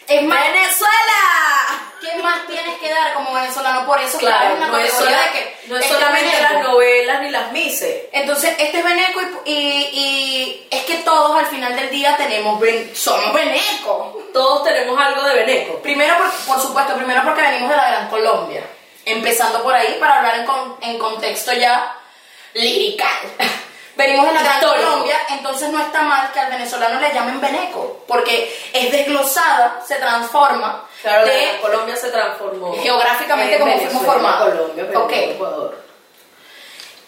[0.08, 1.92] Es más, ¡Venezuela!
[2.00, 3.88] ¿qué más tienes que dar como venezolano?
[3.88, 6.54] Por eso Claro, no es, categoría sola- de que no es este solamente veneco.
[6.54, 8.04] las novelas ni las mises.
[8.12, 12.60] Entonces, este es veneco y, y- y es que todos al final del día tenemos,
[12.60, 14.16] ven- somos venecos.
[14.32, 15.80] Todos tenemos algo de veneco.
[15.82, 18.62] Primero, por, por supuesto, primero porque venimos de la Gran Colombia.
[19.06, 21.96] Empezando por ahí para hablar en, con- en contexto ya
[22.54, 23.18] lirical.
[23.96, 24.60] Venimos de la Gran.
[24.60, 29.96] Colombia, entonces no está mal que al venezolano le llamen veneco, porque es desglosada, se
[29.96, 32.76] transforma Claro, de de Colombia se transformó.
[32.82, 34.50] Geográficamente en como Venezuela, fuimos formados.
[34.54, 35.12] Colombia, Perú, Ok.
[35.14, 35.86] Ecuador.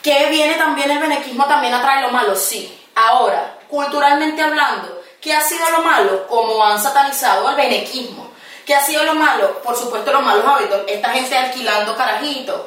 [0.02, 2.74] que viene también el benequismo también atrae lo malo, sí.
[2.96, 6.28] Ahora, culturalmente hablando, ¿qué ha sido lo malo?
[6.28, 8.32] Como han satanizado al benequismo.
[8.66, 9.62] ¿Qué ha sido lo malo?
[9.64, 10.82] Por supuesto, los malos hábitos.
[10.88, 12.62] Esta gente alquilando carajitos,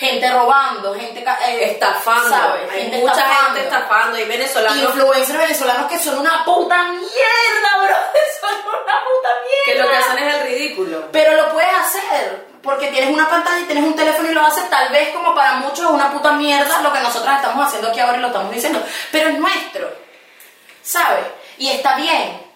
[0.00, 2.30] gente robando, gente eh, Estafando.
[2.30, 2.70] ¿sabes?
[2.72, 3.54] Hay Gente mucha estafando.
[3.54, 4.18] gente estafando.
[4.18, 7.96] Y venezolanos Influencers venezolanos que son una puta mierda, bro.
[8.40, 9.64] Son una puta mierda.
[9.66, 11.08] que lo que hacen es el ridículo.
[11.12, 14.68] Pero lo puedes hacer porque tienes una pantalla y tienes un teléfono y lo haces
[14.68, 18.00] tal vez como para muchos es una puta mierda lo que nosotros estamos haciendo aquí
[18.00, 18.82] ahora y lo estamos diciendo,
[19.12, 19.90] pero es nuestro,
[20.82, 21.24] ¿sabes?
[21.58, 22.48] Y está bien.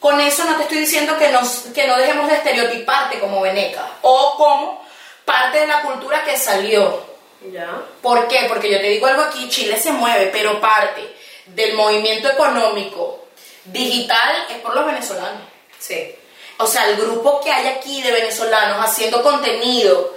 [0.00, 3.82] Con eso no te estoy diciendo que, nos, que no dejemos de estereotiparte como veneca
[4.02, 4.84] o como
[5.24, 7.04] parte de la cultura que salió.
[7.52, 7.82] Ya.
[8.00, 8.46] ¿Por qué?
[8.48, 11.14] Porque yo te digo algo aquí, Chile se mueve, pero parte
[11.46, 13.26] del movimiento económico
[13.64, 15.42] digital es por los venezolanos.
[15.78, 16.14] Sí.
[16.58, 20.14] O sea, el grupo que hay aquí de venezolanos haciendo contenido,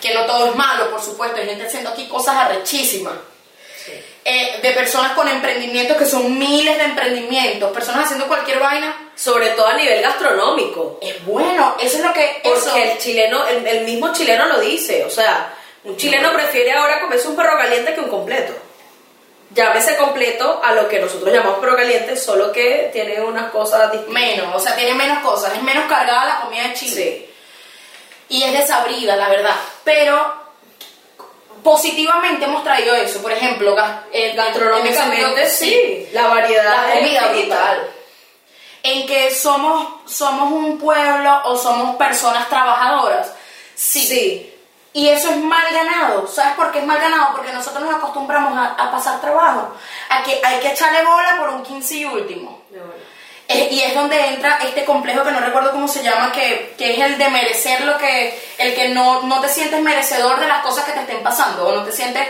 [0.00, 3.14] que no todo es malo, por supuesto, hay gente haciendo aquí cosas arrechísimas.
[4.28, 9.50] Eh, de personas con emprendimientos, que son miles de emprendimientos, personas haciendo cualquier vaina, Sobre
[9.50, 10.98] todo a nivel gastronómico.
[11.00, 12.40] es bueno, eso es lo que...
[12.42, 15.04] Porque eso- el chileno, el, el mismo chileno lo dice.
[15.04, 18.52] O sea, un chileno prefiere ahora comerse un perro caliente que un completo.
[19.50, 24.12] Llámese completo a lo que nosotros llamamos perro caliente, solo que tiene unas cosas distintas.
[24.22, 26.94] menos, o sea, tiene menos cosas, es menos cargada la comida de Chile.
[26.94, 27.32] Sí.
[28.28, 29.54] y es desabrida, la verdad.
[29.84, 30.35] Pero
[31.66, 33.20] positivamente hemos traído eso.
[33.20, 36.08] Por ejemplo, gas- eh, Gastronómicamente, sí.
[36.12, 37.56] La variedad la es comida infinita.
[37.56, 37.90] brutal.
[38.84, 43.32] En que somos, somos un pueblo o somos personas trabajadoras.
[43.74, 44.00] Sí.
[44.06, 44.52] Sí.
[44.92, 46.26] Y eso es mal ganado.
[46.28, 47.32] ¿Sabes por qué es mal ganado?
[47.34, 49.74] Porque nosotros nos acostumbramos a, a pasar trabajo.
[50.08, 52.62] A que hay que echarle bola por un 15 y último.
[52.70, 52.95] Ya, bueno.
[53.70, 57.00] Y es donde entra este complejo que no recuerdo cómo se llama, que, que es
[57.00, 60.84] el de merecer lo que, el que no, no te sientes merecedor de las cosas
[60.84, 62.26] que te estén pasando, o no te sientes,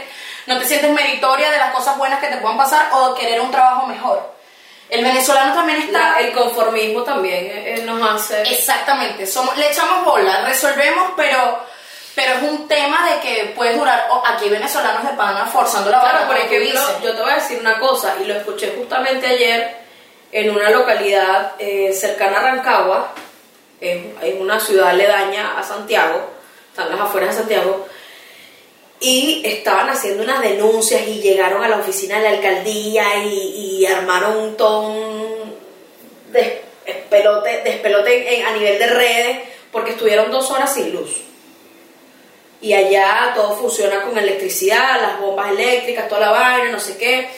[0.46, 3.50] no te sientes meritoria de las cosas buenas que te puedan pasar, o querer un
[3.50, 4.34] trabajo mejor.
[4.88, 5.98] El venezolano también está...
[6.12, 8.42] La- el conformismo también eh, eh, nos hace.
[8.42, 11.58] Exactamente, somos, le echamos bola, resolvemos, pero,
[12.14, 16.00] pero es un tema de que puede durar, o aquí venezolanos de pana forzando la
[16.00, 17.02] Claro, bola, por como tú ejemplo, dices.
[17.02, 19.85] yo te voy a decir una cosa, y lo escuché justamente ayer
[20.32, 23.12] en una localidad eh, cercana a Rancagua,
[23.80, 26.20] en, una ciudad aledaña a Santiago,
[26.70, 27.86] están las afueras de Santiago,
[29.00, 33.86] y estaban haciendo unas denuncias y llegaron a la oficina de la alcaldía y, y
[33.86, 34.56] armaron un
[36.32, 39.38] despelote, despelote en- a nivel de redes
[39.70, 41.20] porque estuvieron dos horas sin luz.
[42.62, 47.28] Y allá todo funciona con electricidad, las bombas eléctricas, toda la vaina, no sé qué.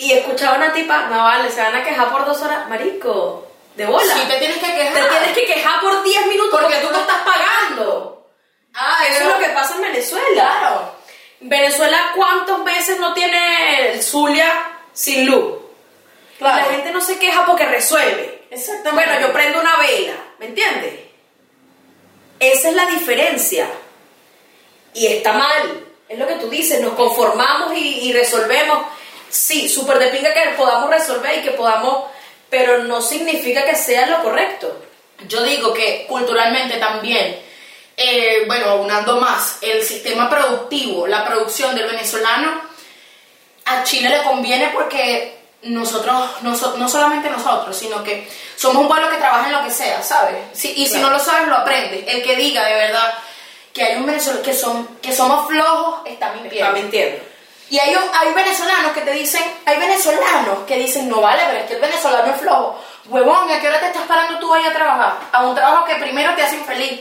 [0.00, 3.84] Y escuchaba una tipa, no vale, se van a quejar por dos horas, marico, de
[3.84, 4.14] bola.
[4.14, 4.94] Sí, te tienes que quejar.
[4.94, 8.26] te tienes que quejar por 10 minutos Porque porque, tú te estás pagando.
[8.72, 10.32] Ah, Eso es lo que pasa en Venezuela.
[10.32, 10.94] Claro.
[11.40, 14.50] Venezuela, ¿cuántos meses no tiene el Zulia
[14.94, 15.58] sin luz?
[16.38, 16.56] Claro.
[16.56, 18.46] La gente no se queja porque resuelve.
[18.50, 19.10] Exactamente.
[19.10, 20.94] Bueno, yo prendo una vela, ¿me entiendes?
[22.38, 23.68] Esa es la diferencia.
[24.94, 25.88] Y está mal.
[26.08, 28.78] Es lo que tú dices, nos conformamos y, y resolvemos.
[29.30, 32.04] Sí, súper de pinga que podamos resolver y que podamos,
[32.48, 34.84] pero no significa que sea lo correcto.
[35.28, 37.40] Yo digo que culturalmente también,
[37.96, 42.60] eh, bueno, aunando más, el sistema productivo, la producción del venezolano,
[43.66, 49.10] a Chile le conviene porque nosotros, noso- no solamente nosotros, sino que somos un pueblo
[49.10, 50.36] que trabaja en lo que sea, ¿sabes?
[50.54, 51.08] Sí, y si Claro.
[51.10, 52.04] no lo sabes, lo aprendes.
[52.08, 53.14] El que diga de verdad
[53.74, 56.56] que hay un venezolano que, son, que somos flojos, está mintiendo.
[56.66, 57.22] Está mintiendo.
[57.70, 61.66] Y hay, hay venezolanos que te dicen, hay venezolanos que dicen, no vale, pero es
[61.66, 62.78] que el venezolano es flojo.
[63.06, 65.14] Huevón, ¿y ¿a qué hora te estás parando tú ahí a trabajar?
[65.32, 67.00] A un trabajo que primero te hace infeliz.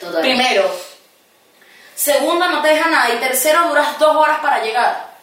[0.00, 0.20] Total.
[0.20, 0.68] Primero.
[1.94, 3.10] Segundo, no te deja nada.
[3.14, 5.14] Y tercero, duras dos horas para llegar.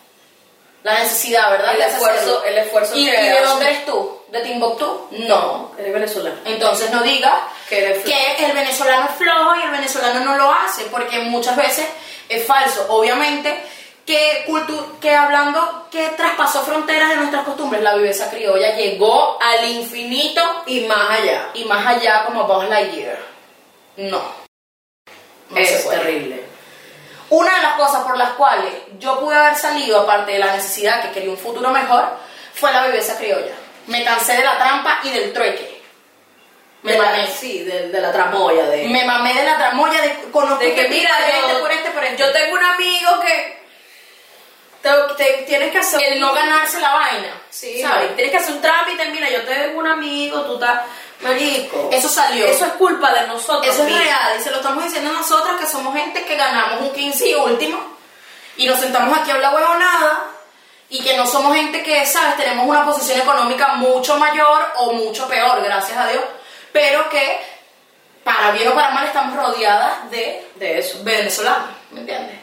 [0.84, 1.76] La necesidad, ¿verdad?
[1.76, 4.22] El esfuerzo- el esfuerzo ¿Y, que ¿Y de dónde eres tú?
[4.30, 5.08] ¿De Timbuktu?
[5.12, 5.74] No.
[5.78, 6.38] Eres venezolano.
[6.46, 7.34] Entonces no digas
[7.70, 11.86] que el venezolano es flojo y el venezolano no lo hace, porque muchas veces
[12.30, 12.86] es falso.
[12.90, 13.64] Obviamente
[14.06, 19.70] que, cultu- que hablando que traspasó fronteras de nuestras costumbres, la viveza criolla llegó al
[19.70, 21.50] infinito Y más allá.
[21.54, 23.18] y más allá como Buzz Lightyear.
[23.98, 24.22] No.
[25.50, 26.44] No es terrible.
[27.30, 31.02] Una de las cosas por las cuales yo pude haber salido, aparte de la necesidad
[31.02, 32.10] que quería un futuro mejor,
[32.54, 33.54] fue la viveza criolla.
[33.88, 35.82] Me cansé de la trampa y del trueque.
[36.84, 37.28] Me De la- mamé.
[37.28, 38.88] sí, de, de la tramoya, de...
[38.90, 42.18] Me mamé de la tramoya de de que mira, gente por este, por este.
[42.24, 43.61] yo tengo un amigo que
[44.82, 47.34] te, te- tienes que hacer El no ganarse la vaina.
[47.50, 48.16] Sí, ¿sabes?
[48.16, 50.82] tienes que hacer un trámite, mira, yo tengo un amigo, tú estás,
[51.22, 51.90] marico.
[51.92, 52.46] Eso salió.
[52.46, 53.74] Eso es culpa de nosotros.
[53.74, 56.92] Eso es real y se lo estamos diciendo nosotras que somos gente que ganamos un
[56.94, 57.80] 15 y último
[58.58, 60.24] y nos sentamos aquí a hablar huevonada
[60.90, 62.36] y que no somos gente que, ¿sabes?
[62.38, 66.24] Tenemos una posición económica mucho mayor o mucho peor, gracias a Dios,
[66.74, 67.40] pero que
[68.24, 71.00] para bien o para mal estamos rodeadas de De eso.
[71.04, 72.38] venezolanos, ¿me entiendes?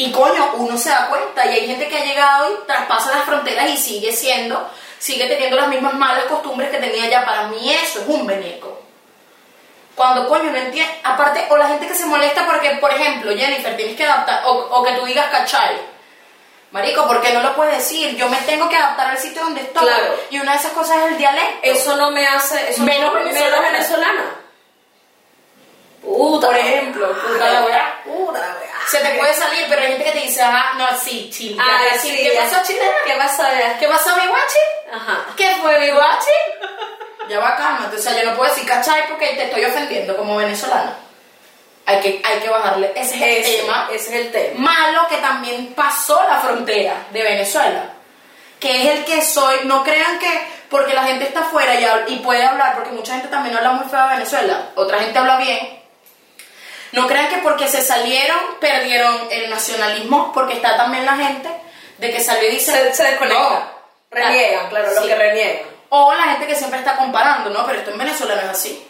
[0.00, 3.24] Y coño, uno se da cuenta y hay gente que ha llegado y traspasa las
[3.24, 7.24] fronteras y sigue siendo, sigue teniendo las mismas malas costumbres que tenía ya.
[7.24, 8.80] Para mí eso es un veneco.
[9.96, 13.76] Cuando coño no entiende, aparte, o la gente que se molesta porque, por ejemplo, Jennifer,
[13.76, 15.76] tienes que adaptar, o, o que tú digas cachai.
[16.70, 18.14] Marico, ¿por qué no lo puedes decir?
[18.16, 19.82] Yo me tengo que adaptar al sitio donde estoy.
[19.82, 20.14] Claro.
[20.30, 21.58] Y una de esas cosas es el dialecto.
[21.62, 22.70] Eso no me hace.
[22.70, 23.56] Eso Menos no- venezolana.
[23.56, 24.24] menos venezolana.
[26.02, 26.46] Puta.
[26.46, 28.02] Por ejemplo, puta la.
[28.04, 28.67] Puta la.
[28.90, 31.60] Se te puede salir, pero hay gente que te dice, ah, no, sí, chile.
[31.60, 32.90] Ay, sí, ¿Qué pasó, chilena?
[33.04, 33.42] ¿Qué pasó?
[33.78, 34.58] ¿Qué pasó, mi guachi?
[34.92, 35.26] Ajá.
[35.36, 36.30] ¿Qué fue, mi guachi?
[37.28, 37.96] Ya va, cálmate.
[37.96, 40.96] O sea, yo no puedo decir cachai porque te estoy ofendiendo como venezolana.
[41.84, 42.92] Hay que, hay que bajarle.
[42.96, 43.88] Ese es el Ese, tema.
[43.92, 44.60] ese es el tema.
[44.72, 47.84] Malo que también pasó la frontera de Venezuela.
[48.60, 49.60] Que es el que soy.
[49.64, 53.28] No crean que porque la gente está afuera y, y puede hablar, porque mucha gente
[53.28, 54.70] también habla muy feo de Venezuela.
[54.74, 55.77] Otra gente habla bien.
[56.92, 61.48] No crean que porque se salieron, perdieron el nacionalismo, porque está también la gente
[61.98, 62.72] de que salió y dice.
[62.72, 63.38] Se, se desconecta.
[63.42, 63.78] No.
[64.10, 65.08] reniegan, claro, lo Sí.
[65.08, 65.62] que reniegan.
[65.90, 67.66] O la gente que siempre está comparando, ¿no?
[67.66, 68.86] Pero esto en Venezuela no es así.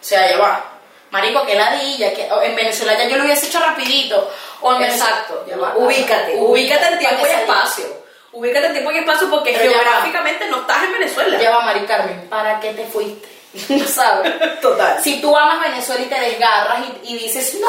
[0.00, 0.64] O sea, ya va.
[1.10, 4.30] Marico, que ladilla, que en Venezuela ya yo lo hubiese hecho rapidito.
[4.60, 5.44] O en Venezuela- Exacto.
[5.48, 6.36] Ya va, ubícate.
[6.36, 7.84] Ubícate en tiempo y espacio.
[8.32, 11.38] Ubícate en tiempo y espacio porque Pero geográficamente no estás en Venezuela.
[11.40, 13.28] Ya va, Mari Carmen, ¿para qué te fuiste?
[13.86, 14.60] ¿Sabes?
[14.60, 15.02] Total.
[15.02, 17.68] Si tú amas Venezuela y te desgarras y, y dices, no,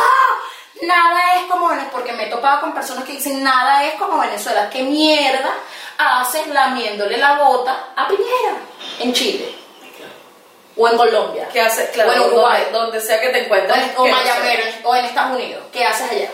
[0.88, 4.20] nada es como Venezuela, porque me he topado con personas que dicen, nada es como
[4.20, 5.52] Venezuela, ¿qué mierda
[5.98, 8.58] haces lamiéndole la bota a Piñera
[9.00, 9.56] en Chile?
[10.78, 11.48] O en Colombia.
[11.54, 11.90] ¿Qué haces?
[11.92, 12.64] Claro, o en Uruguay.
[12.72, 13.78] donde sea que te encuentres.
[13.78, 14.82] en, o no sea.
[14.84, 15.64] o en Estados Unidos.
[15.72, 16.30] ¿Qué haces allá?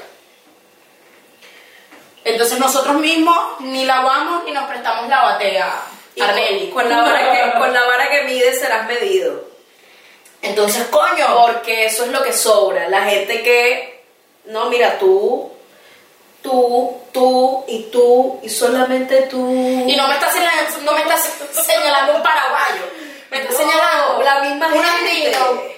[2.24, 5.74] Entonces nosotros mismos ni lavamos ni nos prestamos la batea.
[6.72, 9.46] Con, con la vara que, con la vara que mides serás medido.
[10.42, 11.28] Entonces, coño.
[11.48, 12.90] Porque eso es lo que sobra.
[12.90, 14.04] La gente que,
[14.46, 15.52] no, mira, tú,
[16.42, 19.38] tú, tú y tú y solamente tú.
[19.88, 21.30] Y no me estás señalando, no me estás
[21.66, 22.84] señalando un paraguayo.
[23.30, 25.36] Me estás No, señalando la misma un gente.
[25.36, 25.71] andino.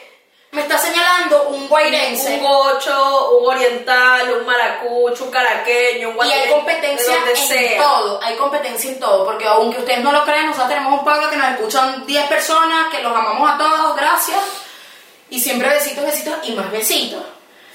[0.68, 2.36] Me estás señalando un guairense.
[2.38, 7.84] Un gocho, un oriental, un maracucho, un caraqueño, un Y hay competencia en sea.
[7.84, 11.30] todo, hay competencia en todo, porque aunque ustedes no lo crean, nosotros tenemos un pueblo
[11.30, 14.40] que nos escuchan 10 personas, que los amamos a todos, gracias,
[15.30, 17.24] y siempre besitos, besitos y más besitos.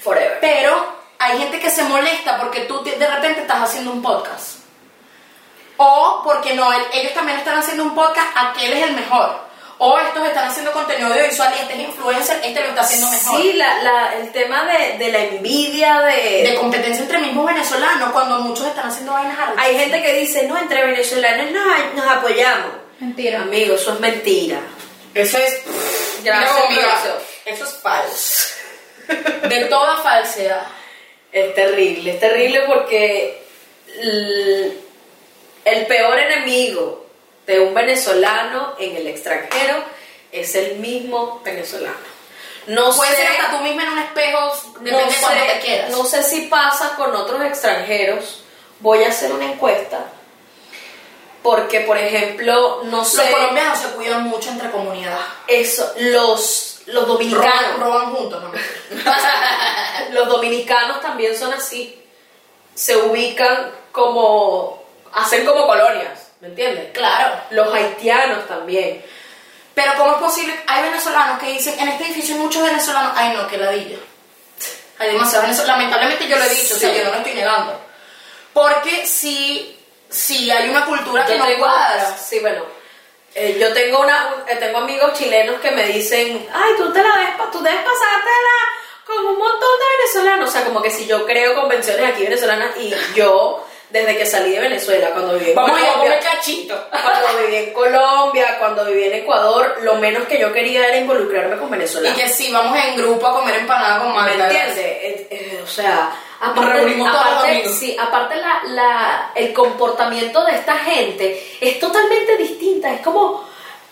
[0.03, 0.39] Forever.
[0.41, 0.85] Pero
[1.19, 4.57] hay gente que se molesta porque tú de repente estás haciendo un podcast.
[5.77, 9.47] O porque no, el- ellos también están haciendo un podcast, aquel es el mejor.
[9.81, 13.41] O estos están haciendo contenido audiovisual y este es influencer, este lo está haciendo mejor.
[13.41, 18.11] Sí, la, la, el tema de, de la envidia, de, De competencia entre mismos venezolanos,
[18.11, 19.37] cuando muchos están haciendo vainas.
[19.55, 22.71] Hay gente que dice, no, entre venezolanos nos, nos apoyamos.
[22.99, 23.41] Mentira.
[23.41, 24.59] Amigo, eso es mentira.
[25.13, 25.61] Eso es.
[26.23, 26.45] Mira.
[27.45, 28.49] Eso es falso.
[29.47, 30.67] De toda falsedad.
[31.31, 33.43] Es terrible, es terrible porque
[33.99, 34.77] el,
[35.63, 37.08] el peor enemigo
[37.49, 39.83] de un venezolano en el extranjero
[40.31, 41.97] es el mismo venezolano.
[42.67, 45.51] No Puedes sé, ser hasta tú misma en un espejo, depende no de cuando sé-
[45.53, 45.89] te quieras.
[45.89, 48.43] no sé si pasa con otros extranjeros.
[48.81, 50.05] Voy a hacer una encuesta.
[51.41, 53.17] Porque, por ejemplo, no sé.
[53.17, 55.25] Los colombianos se cuidan mucho entre comunidades.
[55.47, 57.79] Eso, los, los dominicanos.
[57.79, 58.51] Roban, roban juntos, ¿no?
[60.11, 62.03] Los dominicanos también son así.
[62.75, 64.83] Se ubican como.
[65.13, 66.91] hacen como colonias, ¿me entiendes?
[66.93, 67.35] claro.
[67.51, 69.03] Los haitianos también.
[69.73, 70.53] Pero ¿cómo es posible?
[70.67, 73.13] Hay venezolanos que dicen, en este edificio hay muchos venezolanos.
[73.15, 73.97] Ay, no, que ladilla.
[74.97, 75.77] Hay demasiados venezolanos.
[75.77, 76.97] Lamentablemente yo lo he dicho, o sea, Sí.
[76.97, 77.79] yo no lo estoy negando.
[78.51, 79.79] Porque si,
[80.09, 82.17] si hay una cultura que no tengo- cuadra.
[82.17, 82.63] Sí, bueno.
[83.35, 87.01] eh, yo tengo una un- eh, tengo amigos chilenos que me dicen, ay, tú te
[87.01, 88.55] la ves, tú debes pasártela
[89.05, 90.49] con un montón de venezolanos.
[90.49, 94.51] O sea, como que si yo creo convenciones aquí venezolanas y yo, desde que salí
[94.51, 96.87] de Venezuela, cuando viví en Vamos a a Colombia, comer cachito.
[96.91, 101.57] cuando viví en Colombia, cuando viví en Ecuador, lo menos que yo quería era involucrarme
[101.57, 102.19] con Y venezolanos.
[102.19, 104.45] que sí, vamos en grupo a comer empanada con ¿Me Magda.
[104.45, 104.77] entiendes?
[104.77, 111.57] Eh, eh, o sea, aparte, aparte, sí, aparte la, la- el comportamiento de esta gente
[111.59, 112.93] es totalmente distinta.
[112.93, 113.47] Es como,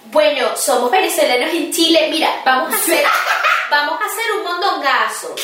[0.09, 2.07] Bueno, somos venezolanos en Chile.
[2.09, 3.03] Mira, vamos a hacer,
[3.71, 5.35] vamos a hacer un mondongazo.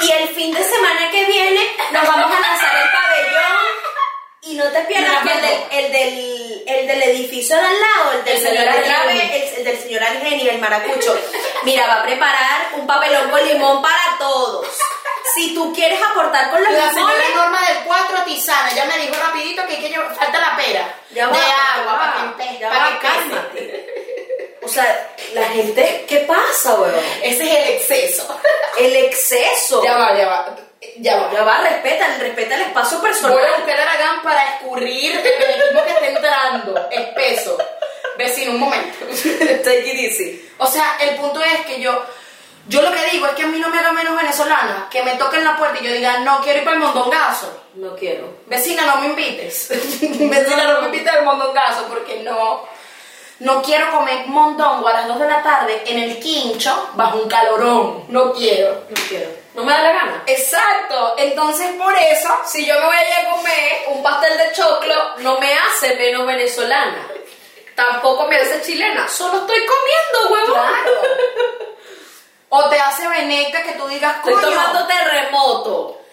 [0.00, 1.60] Y el fin de semana que viene
[1.92, 3.64] nos vamos a lanzar el pabellón.
[4.42, 8.12] Y no te pierdas que el del, el del, el del edificio de al lado,
[8.12, 9.20] el del El señor Argeni.
[9.20, 11.18] el, el del señor Argeni, el maracucho.
[11.62, 14.66] Mira, va a preparar un papelón con limón para todos.
[15.34, 18.98] Si tú quieres aportar con los La limones, señora Norma del 4 tisana, ya me
[18.98, 20.94] dijo rapidito que, que llevar- falta la pera.
[21.10, 24.13] Ya va, de ya agua, va, para que, ya para va, que.
[24.64, 26.94] O sea, la gente, ¿qué pasa, weón?
[27.22, 28.40] Ese es el exceso.
[28.78, 29.84] El exceso.
[29.84, 30.56] ya va, ya va.
[30.98, 31.32] Ya va.
[31.32, 33.38] Ya va, respeta, respeta el espacio Voy a personal.
[33.56, 37.58] buscar a Aragán para escurrir el equipo que está entrando, espeso.
[38.16, 38.98] Vecino, un momento.
[39.64, 40.50] Take it easy.
[40.58, 42.04] O sea, el punto es que yo,
[42.68, 45.16] yo lo que digo es que a mí no me haga menos venezolana, que me
[45.16, 47.62] toquen la puerta y yo diga, no quiero ir para el mondongazo.
[47.74, 48.38] No quiero.
[48.46, 49.68] Vecina, no me invites.
[50.00, 52.64] Vecina, no me invites al mondongazo porque no,
[53.40, 57.28] no quiero comer mondongo a las 2 de la tarde en el quincho bajo un
[57.28, 58.04] calorón.
[58.08, 58.84] No quiero.
[58.88, 59.30] No quiero.
[59.54, 60.22] No me da la gana.
[60.26, 61.14] Exacto.
[61.18, 65.18] Entonces, por eso, Si yo me voy a ir a comer un pastel de choclo,
[65.18, 67.08] no me hace menos venezolana.
[67.74, 69.08] Tampoco me hace chilena.
[69.08, 70.68] Solo estoy comiendo, huevón.
[70.68, 70.92] Claro.
[72.56, 76.03] O te hace veneca que tú digas, Estoy coño, tomando terremoto.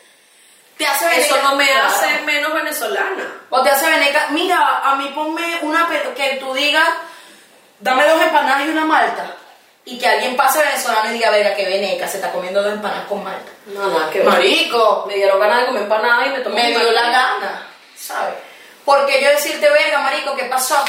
[0.84, 1.26] Te hace veneca.
[1.26, 1.88] Eso no me Claro.
[1.88, 3.26] hace menos venezolana.
[3.50, 6.88] O te hace veneca, mira, a mí ponme una que tú digas,
[7.80, 9.36] dame dos empanadas y una malta.
[9.84, 13.06] Y que alguien pase venezolano y diga, verga, que veneca, se está comiendo dos empanadas
[13.08, 13.52] con malta.
[13.68, 14.24] Nada que.
[14.24, 18.36] Marico, Me dieron ganas de comer empanada y me tomé me dio la gana, ¿sabes?
[18.86, 20.84] Porque yo decirte, verga, marico, ¿qué pasó?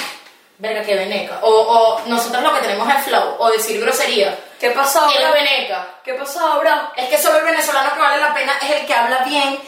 [0.58, 1.38] Verga, que veneca.
[1.42, 4.38] O, o nosotros lo que tenemos es flow, o decir grosería.
[4.60, 5.32] ¿Qué pasó, Es bro?
[5.32, 5.86] veneca.
[6.04, 6.92] ¿Qué pasó, bro?
[6.96, 9.58] Es que solo el venezolano que vale la pena es el que habla bien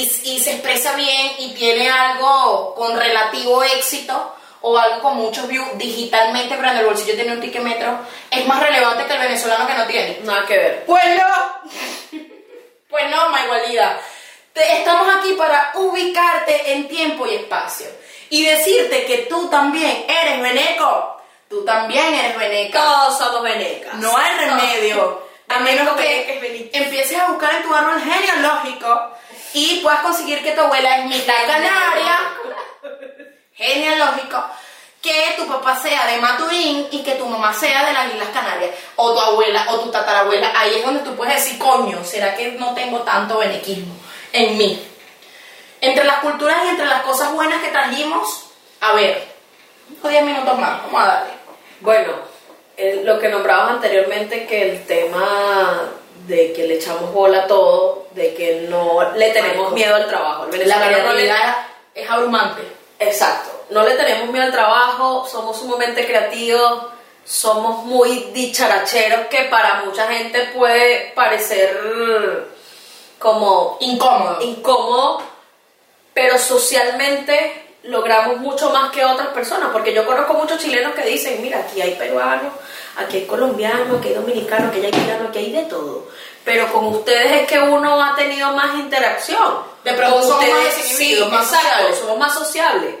[0.00, 5.48] y, y se expresa bien y tiene algo con relativo éxito o algo con muchos
[5.48, 7.98] views digitalmente, pero en el bolsillo tiene un tiquemetro,
[8.30, 10.20] es más relevante que el venezolano que no tiene.
[10.22, 10.84] Nada que ver.
[10.86, 12.18] Pues no,
[12.88, 13.96] pues no, ma igualidad.
[14.52, 17.86] Te- estamos aquí para ubicarte en tiempo y espacio
[18.30, 22.80] y decirte que tú también eres veneco, tú también eres veneca.
[22.82, 23.94] Todos somos venecas.
[23.94, 25.22] No hay remedio.
[25.48, 26.78] A menos que veneca.
[26.78, 29.10] empieces a buscar en tu árbol genealógico
[29.54, 32.18] y puedas conseguir que tu abuela es mitad canaria,
[33.54, 34.44] genealógico,
[35.00, 38.70] que tu papá sea de Maturín y que tu mamá sea de las Islas Canarias,
[38.96, 40.52] o tu abuela o tu tatarabuela.
[40.54, 43.94] Ahí es donde tú puedes decir, coño, ¿será que no tengo tanto benequismo
[44.32, 44.88] en mí?
[45.80, 48.46] Entre las culturas y entre las cosas buenas que trajimos,
[48.80, 49.26] a ver,
[49.90, 51.32] unos 10 minutos más, vamos a darle.
[51.80, 52.12] Bueno,
[52.76, 55.90] eh, lo que nombrabas anteriormente, que el tema
[56.26, 60.46] de que le echamos bola a todo, de que no le tenemos miedo al trabajo.
[60.52, 62.62] El La creatividad es abrumante.
[62.98, 66.84] Exacto, no le tenemos miedo al trabajo, somos sumamente creativos,
[67.24, 72.48] somos muy dicharacheros, que para mucha gente puede parecer
[73.18, 74.40] como Incómodo.
[74.42, 75.22] incómodo,
[76.14, 81.40] pero socialmente logramos mucho más que otras personas, porque yo conozco muchos chilenos que dicen,
[81.42, 82.52] mira, aquí hay peruanos,
[82.96, 86.08] aquí hay colombianos, aquí hay dominicanos, aquí hay haitianos, aquí hay de todo.
[86.44, 89.58] Pero con ustedes es que uno ha tenido más interacción.
[89.84, 91.98] De pronto somos más ustedes, sí, más sociables.
[91.98, 92.94] somos más sociables.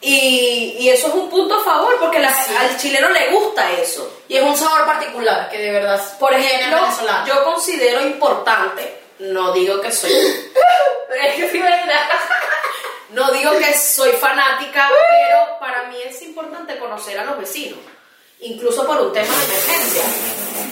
[0.00, 2.54] Y, y eso es un punto a favor, porque la- Sí.
[2.56, 4.20] al chileno le gusta eso.
[4.28, 6.78] Y es un sabor particular que de verdad Por ejemplo,
[7.26, 10.12] yo considero importante, no digo que soy,
[11.22, 12.08] es que sí, ¿verdad?
[13.10, 17.78] No digo que soy fanática, pero para mí es importante conocer a los vecinos,
[18.40, 20.02] incluso por un tema de emergencia.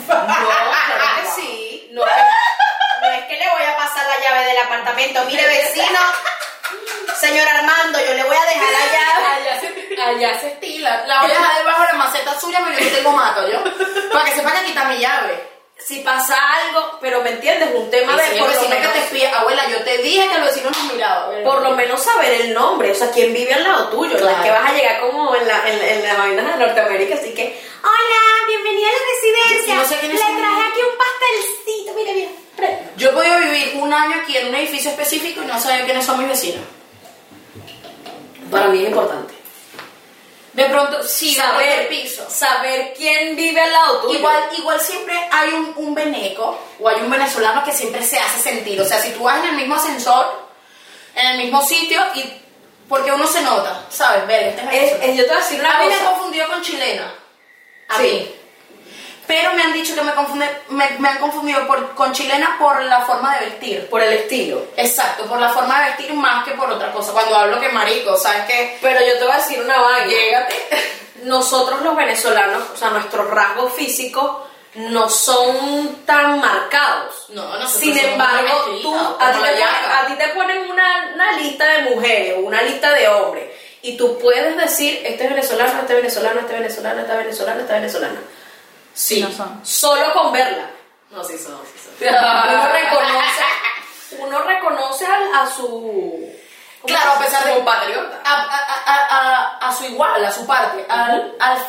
[0.08, 4.58] No, claro que sí, no, No es que le voy a pasar la llave del
[4.58, 5.24] apartamento.
[5.24, 5.98] Mire, vecino,
[7.18, 9.26] señor Armando, yo le voy a dejar la llave.
[9.36, 11.06] Allá se, allá se estila.
[11.06, 13.62] La voy a dejar debajo de la maceta suya, pero yo tengo mato, ¿yo?
[14.12, 15.55] Para que sepa que está mi llave.
[15.86, 19.26] Si pasa algo, pero me entiendes, un tema de por lo vecino que menos- te
[19.28, 21.30] abuela, yo te dije que el vecino nos miraba.
[21.44, 24.22] por lo menos saber el nombre, o sea, quién vive al lado tuyo, no es
[24.22, 24.42] Claro.
[24.42, 27.60] que vas a llegar como en la, en, en las vainas de Norteamérica, así que,
[27.82, 30.36] hola, bienvenida a la residencia, no sé quiénes le son.
[30.38, 34.54] traje aquí un pastelcito, mira, mira, Yo he podido vivir un año aquí en un
[34.56, 36.64] edificio específico y no sabía quiénes son mis vecinos.
[38.50, 39.34] Para mí es importante.
[40.56, 42.26] De pronto, sí, saber, piso.
[42.30, 44.18] saber quién vive al lado tuyo.
[44.18, 48.40] Igual, igual siempre hay un, un veneco o hay un venezolano que siempre se hace
[48.40, 48.80] sentir.
[48.80, 50.48] O sea, si tú vas en el mismo ascensor,
[51.14, 52.24] en el mismo sitio, y
[52.88, 54.26] porque uno se nota, ¿sabes?
[54.26, 56.04] Ver, este es Es- yo te voy a decir una a mí me cosa.
[56.08, 57.14] han confundido con chilena.
[57.88, 58.02] A Sí.
[58.02, 58.34] mí.
[59.26, 62.80] Pero me han dicho que me, confunde, me, me han confundido por, con chilena por
[62.82, 63.88] la forma de vestir.
[63.88, 64.66] por el estilo.
[64.76, 67.12] Exacto, por la forma de vestir más que por otra cosa.
[67.12, 68.78] Cuando hablo que marico, ¿sabes qué?
[68.80, 70.06] Pero yo te voy a decir una vaina.
[70.06, 70.54] Llégate.
[71.24, 77.26] Nosotros los venezolanos, o sea, nuestros rasgos físicos no son tan marcados.
[77.30, 81.66] No, nosotros Sin embargo, tú, a, ti te a ti te ponen una, una lista
[81.66, 83.50] de mujeres o una lista de hombres
[83.86, 87.18] y tú puedes decir, este es venezolano, este es venezolano, este es venezolano, esta es
[87.18, 88.20] venezolana, esta es venezolana.
[88.96, 89.60] Sí, No son.
[89.64, 90.70] solo con verla.
[91.10, 92.08] No, sí son, sí son.
[92.08, 93.44] Uno reconoce,
[94.18, 95.62] uno reconoce al- a, su...
[96.80, 98.20] ¿cómo Claro, a pesar de- compatriota.
[98.24, 101.66] a, a, a, a, a su igual, a su parte, al, al-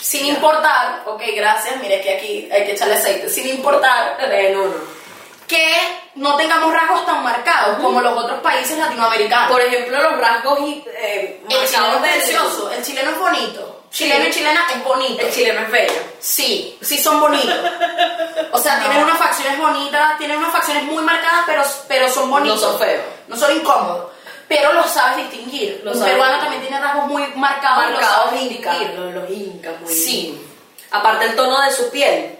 [0.00, 4.64] sin importar, ok, gracias, mire que aquí hay que echarle aceite, sin importar Eh, no,
[4.66, 4.74] no.
[5.46, 5.76] que
[6.14, 9.50] no tengamos rasgos tan marcados como los otros países latinoamericanos.
[9.52, 13.77] Por ejemplo, los rasgos eh, el chileno es precioso, el chileno es bonito.
[13.90, 15.26] Chileno y chilena es bonito.
[15.26, 16.00] El chileno es bello.
[16.20, 17.54] Sí, sí son bonitos.
[18.52, 22.60] O sea, tienen unas facciones bonitas, tienen unas facciones muy marcadas, pero, pero son bonitos.
[22.62, 23.02] No son feos.
[23.28, 24.06] No son incómodos.
[24.48, 25.82] Pero los sabes distinguir.
[25.84, 26.60] Los Un sabes peruano distinguir.
[26.60, 27.84] también tiene rasgos muy marcados.
[27.90, 30.46] los marcados sabes incas, los, los incas muy Sí.
[30.90, 32.38] Aparte el tono de su piel.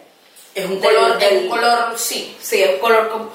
[0.55, 2.37] Es un Del- color, es del- un color, sí.
[2.41, 3.31] Sí, es un color como...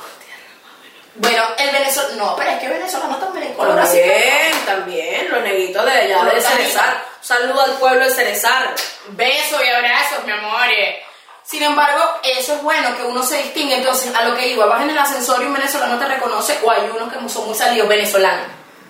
[1.16, 3.99] Bueno, el venezolano, no, pero es que venezolano también es color así.
[3.99, 6.41] También, también, los negritos de allá de.
[6.41, 7.05] Cerezar.
[7.22, 8.74] Saludo al pueblo de Cerezar.
[9.09, 10.95] Besos y abrazos, mi amores.
[11.43, 13.76] Sin embargo, eso es bueno, que uno se distingue.
[13.76, 16.72] Entonces, a lo que iba, vas en el ascensor y un venezolano te reconoce, o
[16.72, 18.47] hay unos que son muy salidos venezolanos.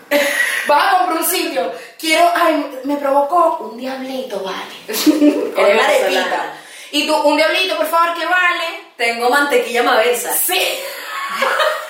[0.67, 4.86] Vas a comprar un sitio, quiero, ay, me provocó un diablito, vale.
[5.53, 6.53] Con una arepita.
[6.91, 8.91] Y tú, un diablito, por favor, ¿qué vale?
[8.95, 10.32] Tengo mantequilla mavesa.
[10.32, 10.80] Sí.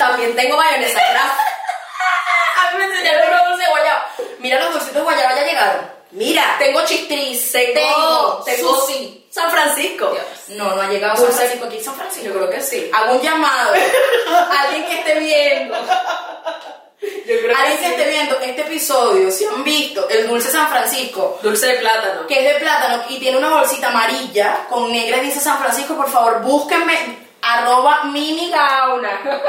[0.00, 1.40] También tengo mayonesa craft.
[2.58, 4.06] A mí me enseñaron los dulces de guayaba.
[4.38, 5.90] Mira, los dulcitos de guayaba ya llegaron.
[6.12, 9.26] Mira, Tengo chistriz, tengo, tengo, sushi.
[9.30, 10.16] San Francisco.
[10.48, 11.32] No, no ha llegado Dulce.
[11.32, 12.28] San Francisco aquí, San Francisco.
[12.28, 12.90] Yo creo que sí.
[12.94, 13.74] Hago un llamado.
[14.58, 15.76] Alguien que esté viendo.
[15.76, 21.38] Yo creo Alguien que esté viendo este episodio, si han visto el dulce San Francisco,
[21.42, 22.26] Dulce de plátano.
[22.26, 25.94] que es de plátano y tiene una bolsita amarilla con negra y dice San Francisco,
[25.94, 29.20] por favor, búsquenme arroba mini gauna.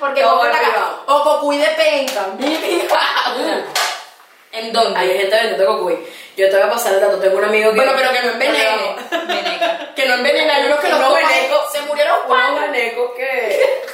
[0.00, 3.64] Porque Todo o cocuy de penca, mini gauna.
[4.52, 4.98] ¿En dónde?
[4.98, 5.98] Hay gente vendiendo cocuy.
[6.36, 7.18] Yo te voy a pasar el dato.
[7.18, 7.76] Tengo un amigo que.
[7.76, 8.96] Bueno, pero que no envenene.
[9.26, 9.94] Veneca.
[9.94, 11.72] Que no envenene, hay unos que toman, venecos.
[11.72, 12.72] se murieron Unos Juan.
[12.72, 13.84] venecos que.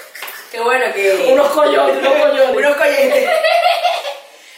[0.51, 1.29] Qué bueno que.
[1.33, 2.57] Unos coyotes, unos coyotes.
[2.57, 3.31] Unos coyotes.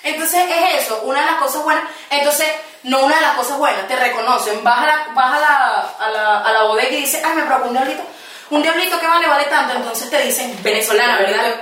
[0.03, 1.85] Entonces es eso, una de las cosas buenas.
[2.11, 2.47] Entonces,
[2.83, 4.63] no una de las cosas buenas, te reconocen.
[4.63, 7.43] Vas a la, vas a la, a la, a la bodega y dices, ay, me
[7.45, 8.03] provocó un diablito.
[8.51, 9.75] Un diablito que vale, vale tanto.
[9.75, 11.61] Entonces te dicen, venezolana, ¿verdad?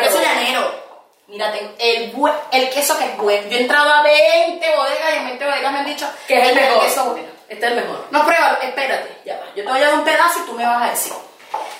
[0.00, 0.86] queso llanero.
[1.28, 3.48] Mira, tengo el, bue- el queso que es bueno.
[3.50, 6.48] Yo he entrado a 20 bodegas y en 20 bodegas me han dicho Que es
[6.48, 6.84] el "Este mejor.
[6.84, 7.28] queso bueno.
[7.48, 8.06] Este es el mejor.
[8.10, 9.44] No, pruébalo, espérate, ya va.
[9.54, 11.12] Yo te voy a dar un pedazo y tú me vas a decir.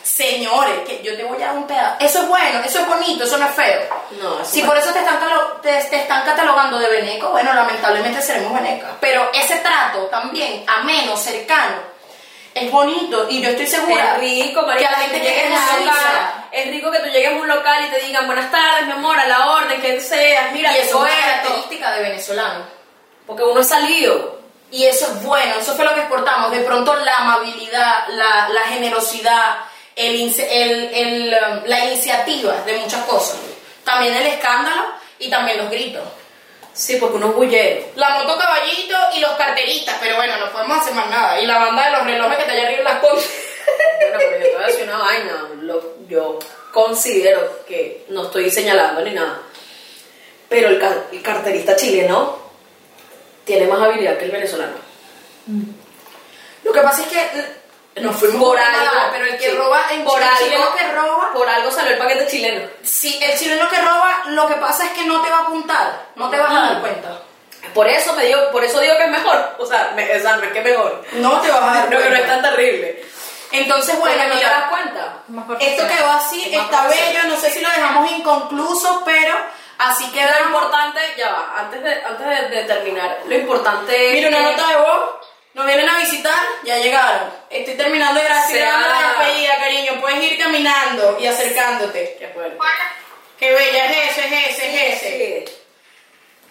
[0.03, 1.96] Señores, que yo te voy a dar un pedazo.
[2.01, 3.80] Eso es bueno, eso es bonito, eso no es feo.
[4.20, 5.18] No, Si por eso te están,
[5.62, 8.90] te, te están catalogando de veneco, bueno, lamentablemente seremos venecas.
[9.01, 11.76] Pero ese trato también, ameno, cercano,
[12.66, 15.61] es bonito y yo estoy segura Es rico, que a la gente que un la
[15.92, 16.44] local.
[16.52, 19.18] Es rico que tú llegues a un local y te digan buenas tardes, mi amor,
[19.18, 22.64] a la orden, que seas, mira, Y eso es una característica de venezolano.
[23.26, 24.38] Porque uno es salido.
[24.70, 26.50] Y eso es bueno, eso fue lo que exportamos.
[26.50, 29.56] De pronto la amabilidad, la, la generosidad,
[29.96, 33.36] el, el- el, um, la iniciativa de muchas cosas.
[33.84, 34.84] También el escándalo
[35.18, 36.02] y también los gritos.
[36.79, 37.87] Sí, porque uno es bullero.
[37.97, 41.41] La moto caballito y los carteristas, pero bueno, no podemos hacer más nada.
[41.41, 43.31] Y la banda de los relojes que está allá arriba en las cosas.
[44.01, 45.49] Bueno, pero yo te voy a decir una vaina.
[45.62, 46.39] Lo- yo
[46.72, 49.43] considero que no estoy señalando ni nada.
[50.49, 52.39] Pero el, car- el carterista chileno
[53.45, 54.76] tiene más habilidad que el venezolano.
[56.62, 57.57] Lo que pasa es que
[58.01, 59.57] nos fuimos por poco algo, nada, pero el que sí.
[59.57, 62.68] roba, en por el algo, chileno que roba, por algo salió el paquete chileno.
[62.82, 66.07] sí, el chileno que roba, lo que pasa es que no te va a apuntar,
[66.16, 66.80] no te vas a dar Mm.
[66.80, 67.09] cuenta.
[67.74, 69.57] Por eso me digo, por eso digo que es mejor.
[69.59, 71.05] O sea, me, o sea, no es que es mejor.
[71.12, 72.18] No te vas a dar No, que no cuenta.
[72.20, 73.05] es tan terrible.
[73.51, 75.01] Entonces, Bueno, no te mira, das cuenta.
[75.28, 75.88] Esto profesional.
[75.96, 79.34] quedó así, Más está bello, no sé si lo dejamos inconcluso, pero
[79.78, 84.28] así Lo queda importante, ya va, antes de, antes de, de terminar, lo importante Mira,
[84.28, 85.17] una nota de voz,
[85.59, 87.30] nos vienen a visitar, ya llegaron.
[87.50, 92.16] Estoy terminando de grabando la despedida, cariño, puedes ir caminando y acercándote.
[92.16, 92.56] Qué fuerte.
[93.36, 95.44] Qué bella, es ese, es ese, es ese.
[95.46, 95.54] Sí.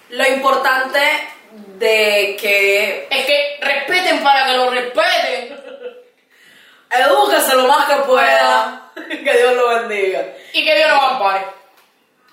[0.10, 0.99] Lo importante
[1.78, 5.58] de que Es que respeten para que lo respeten.
[6.91, 8.91] edúquese lo más que pueda.
[9.10, 10.34] que Dios lo bendiga.
[10.51, 11.45] Y que Dios nos ampare.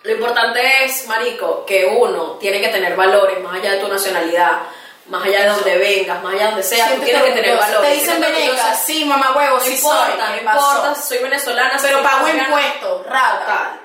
[0.03, 4.62] Lo importante es, marico, que uno tiene que tener valores más allá de tu nacionalidad,
[5.07, 7.83] más allá de donde vengas, más allá de donde seas, tú tienes que tener valor.
[7.83, 13.07] Te dicen veneca, sí, mamá huevo, sí importa, soy, importa soy venezolana, pero pago impuestos,
[13.07, 13.81] rata.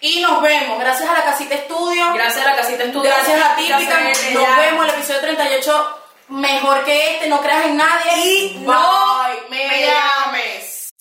[0.00, 2.12] Y nos vemos, gracias a la casita estudio.
[2.12, 3.08] Gracias a la casita estudio.
[3.08, 4.00] Gracias a Típica.
[4.32, 5.98] Nos vemos el episodio 38
[6.28, 8.12] mejor que este, no creas en nadie.
[8.16, 10.92] Y no me llames.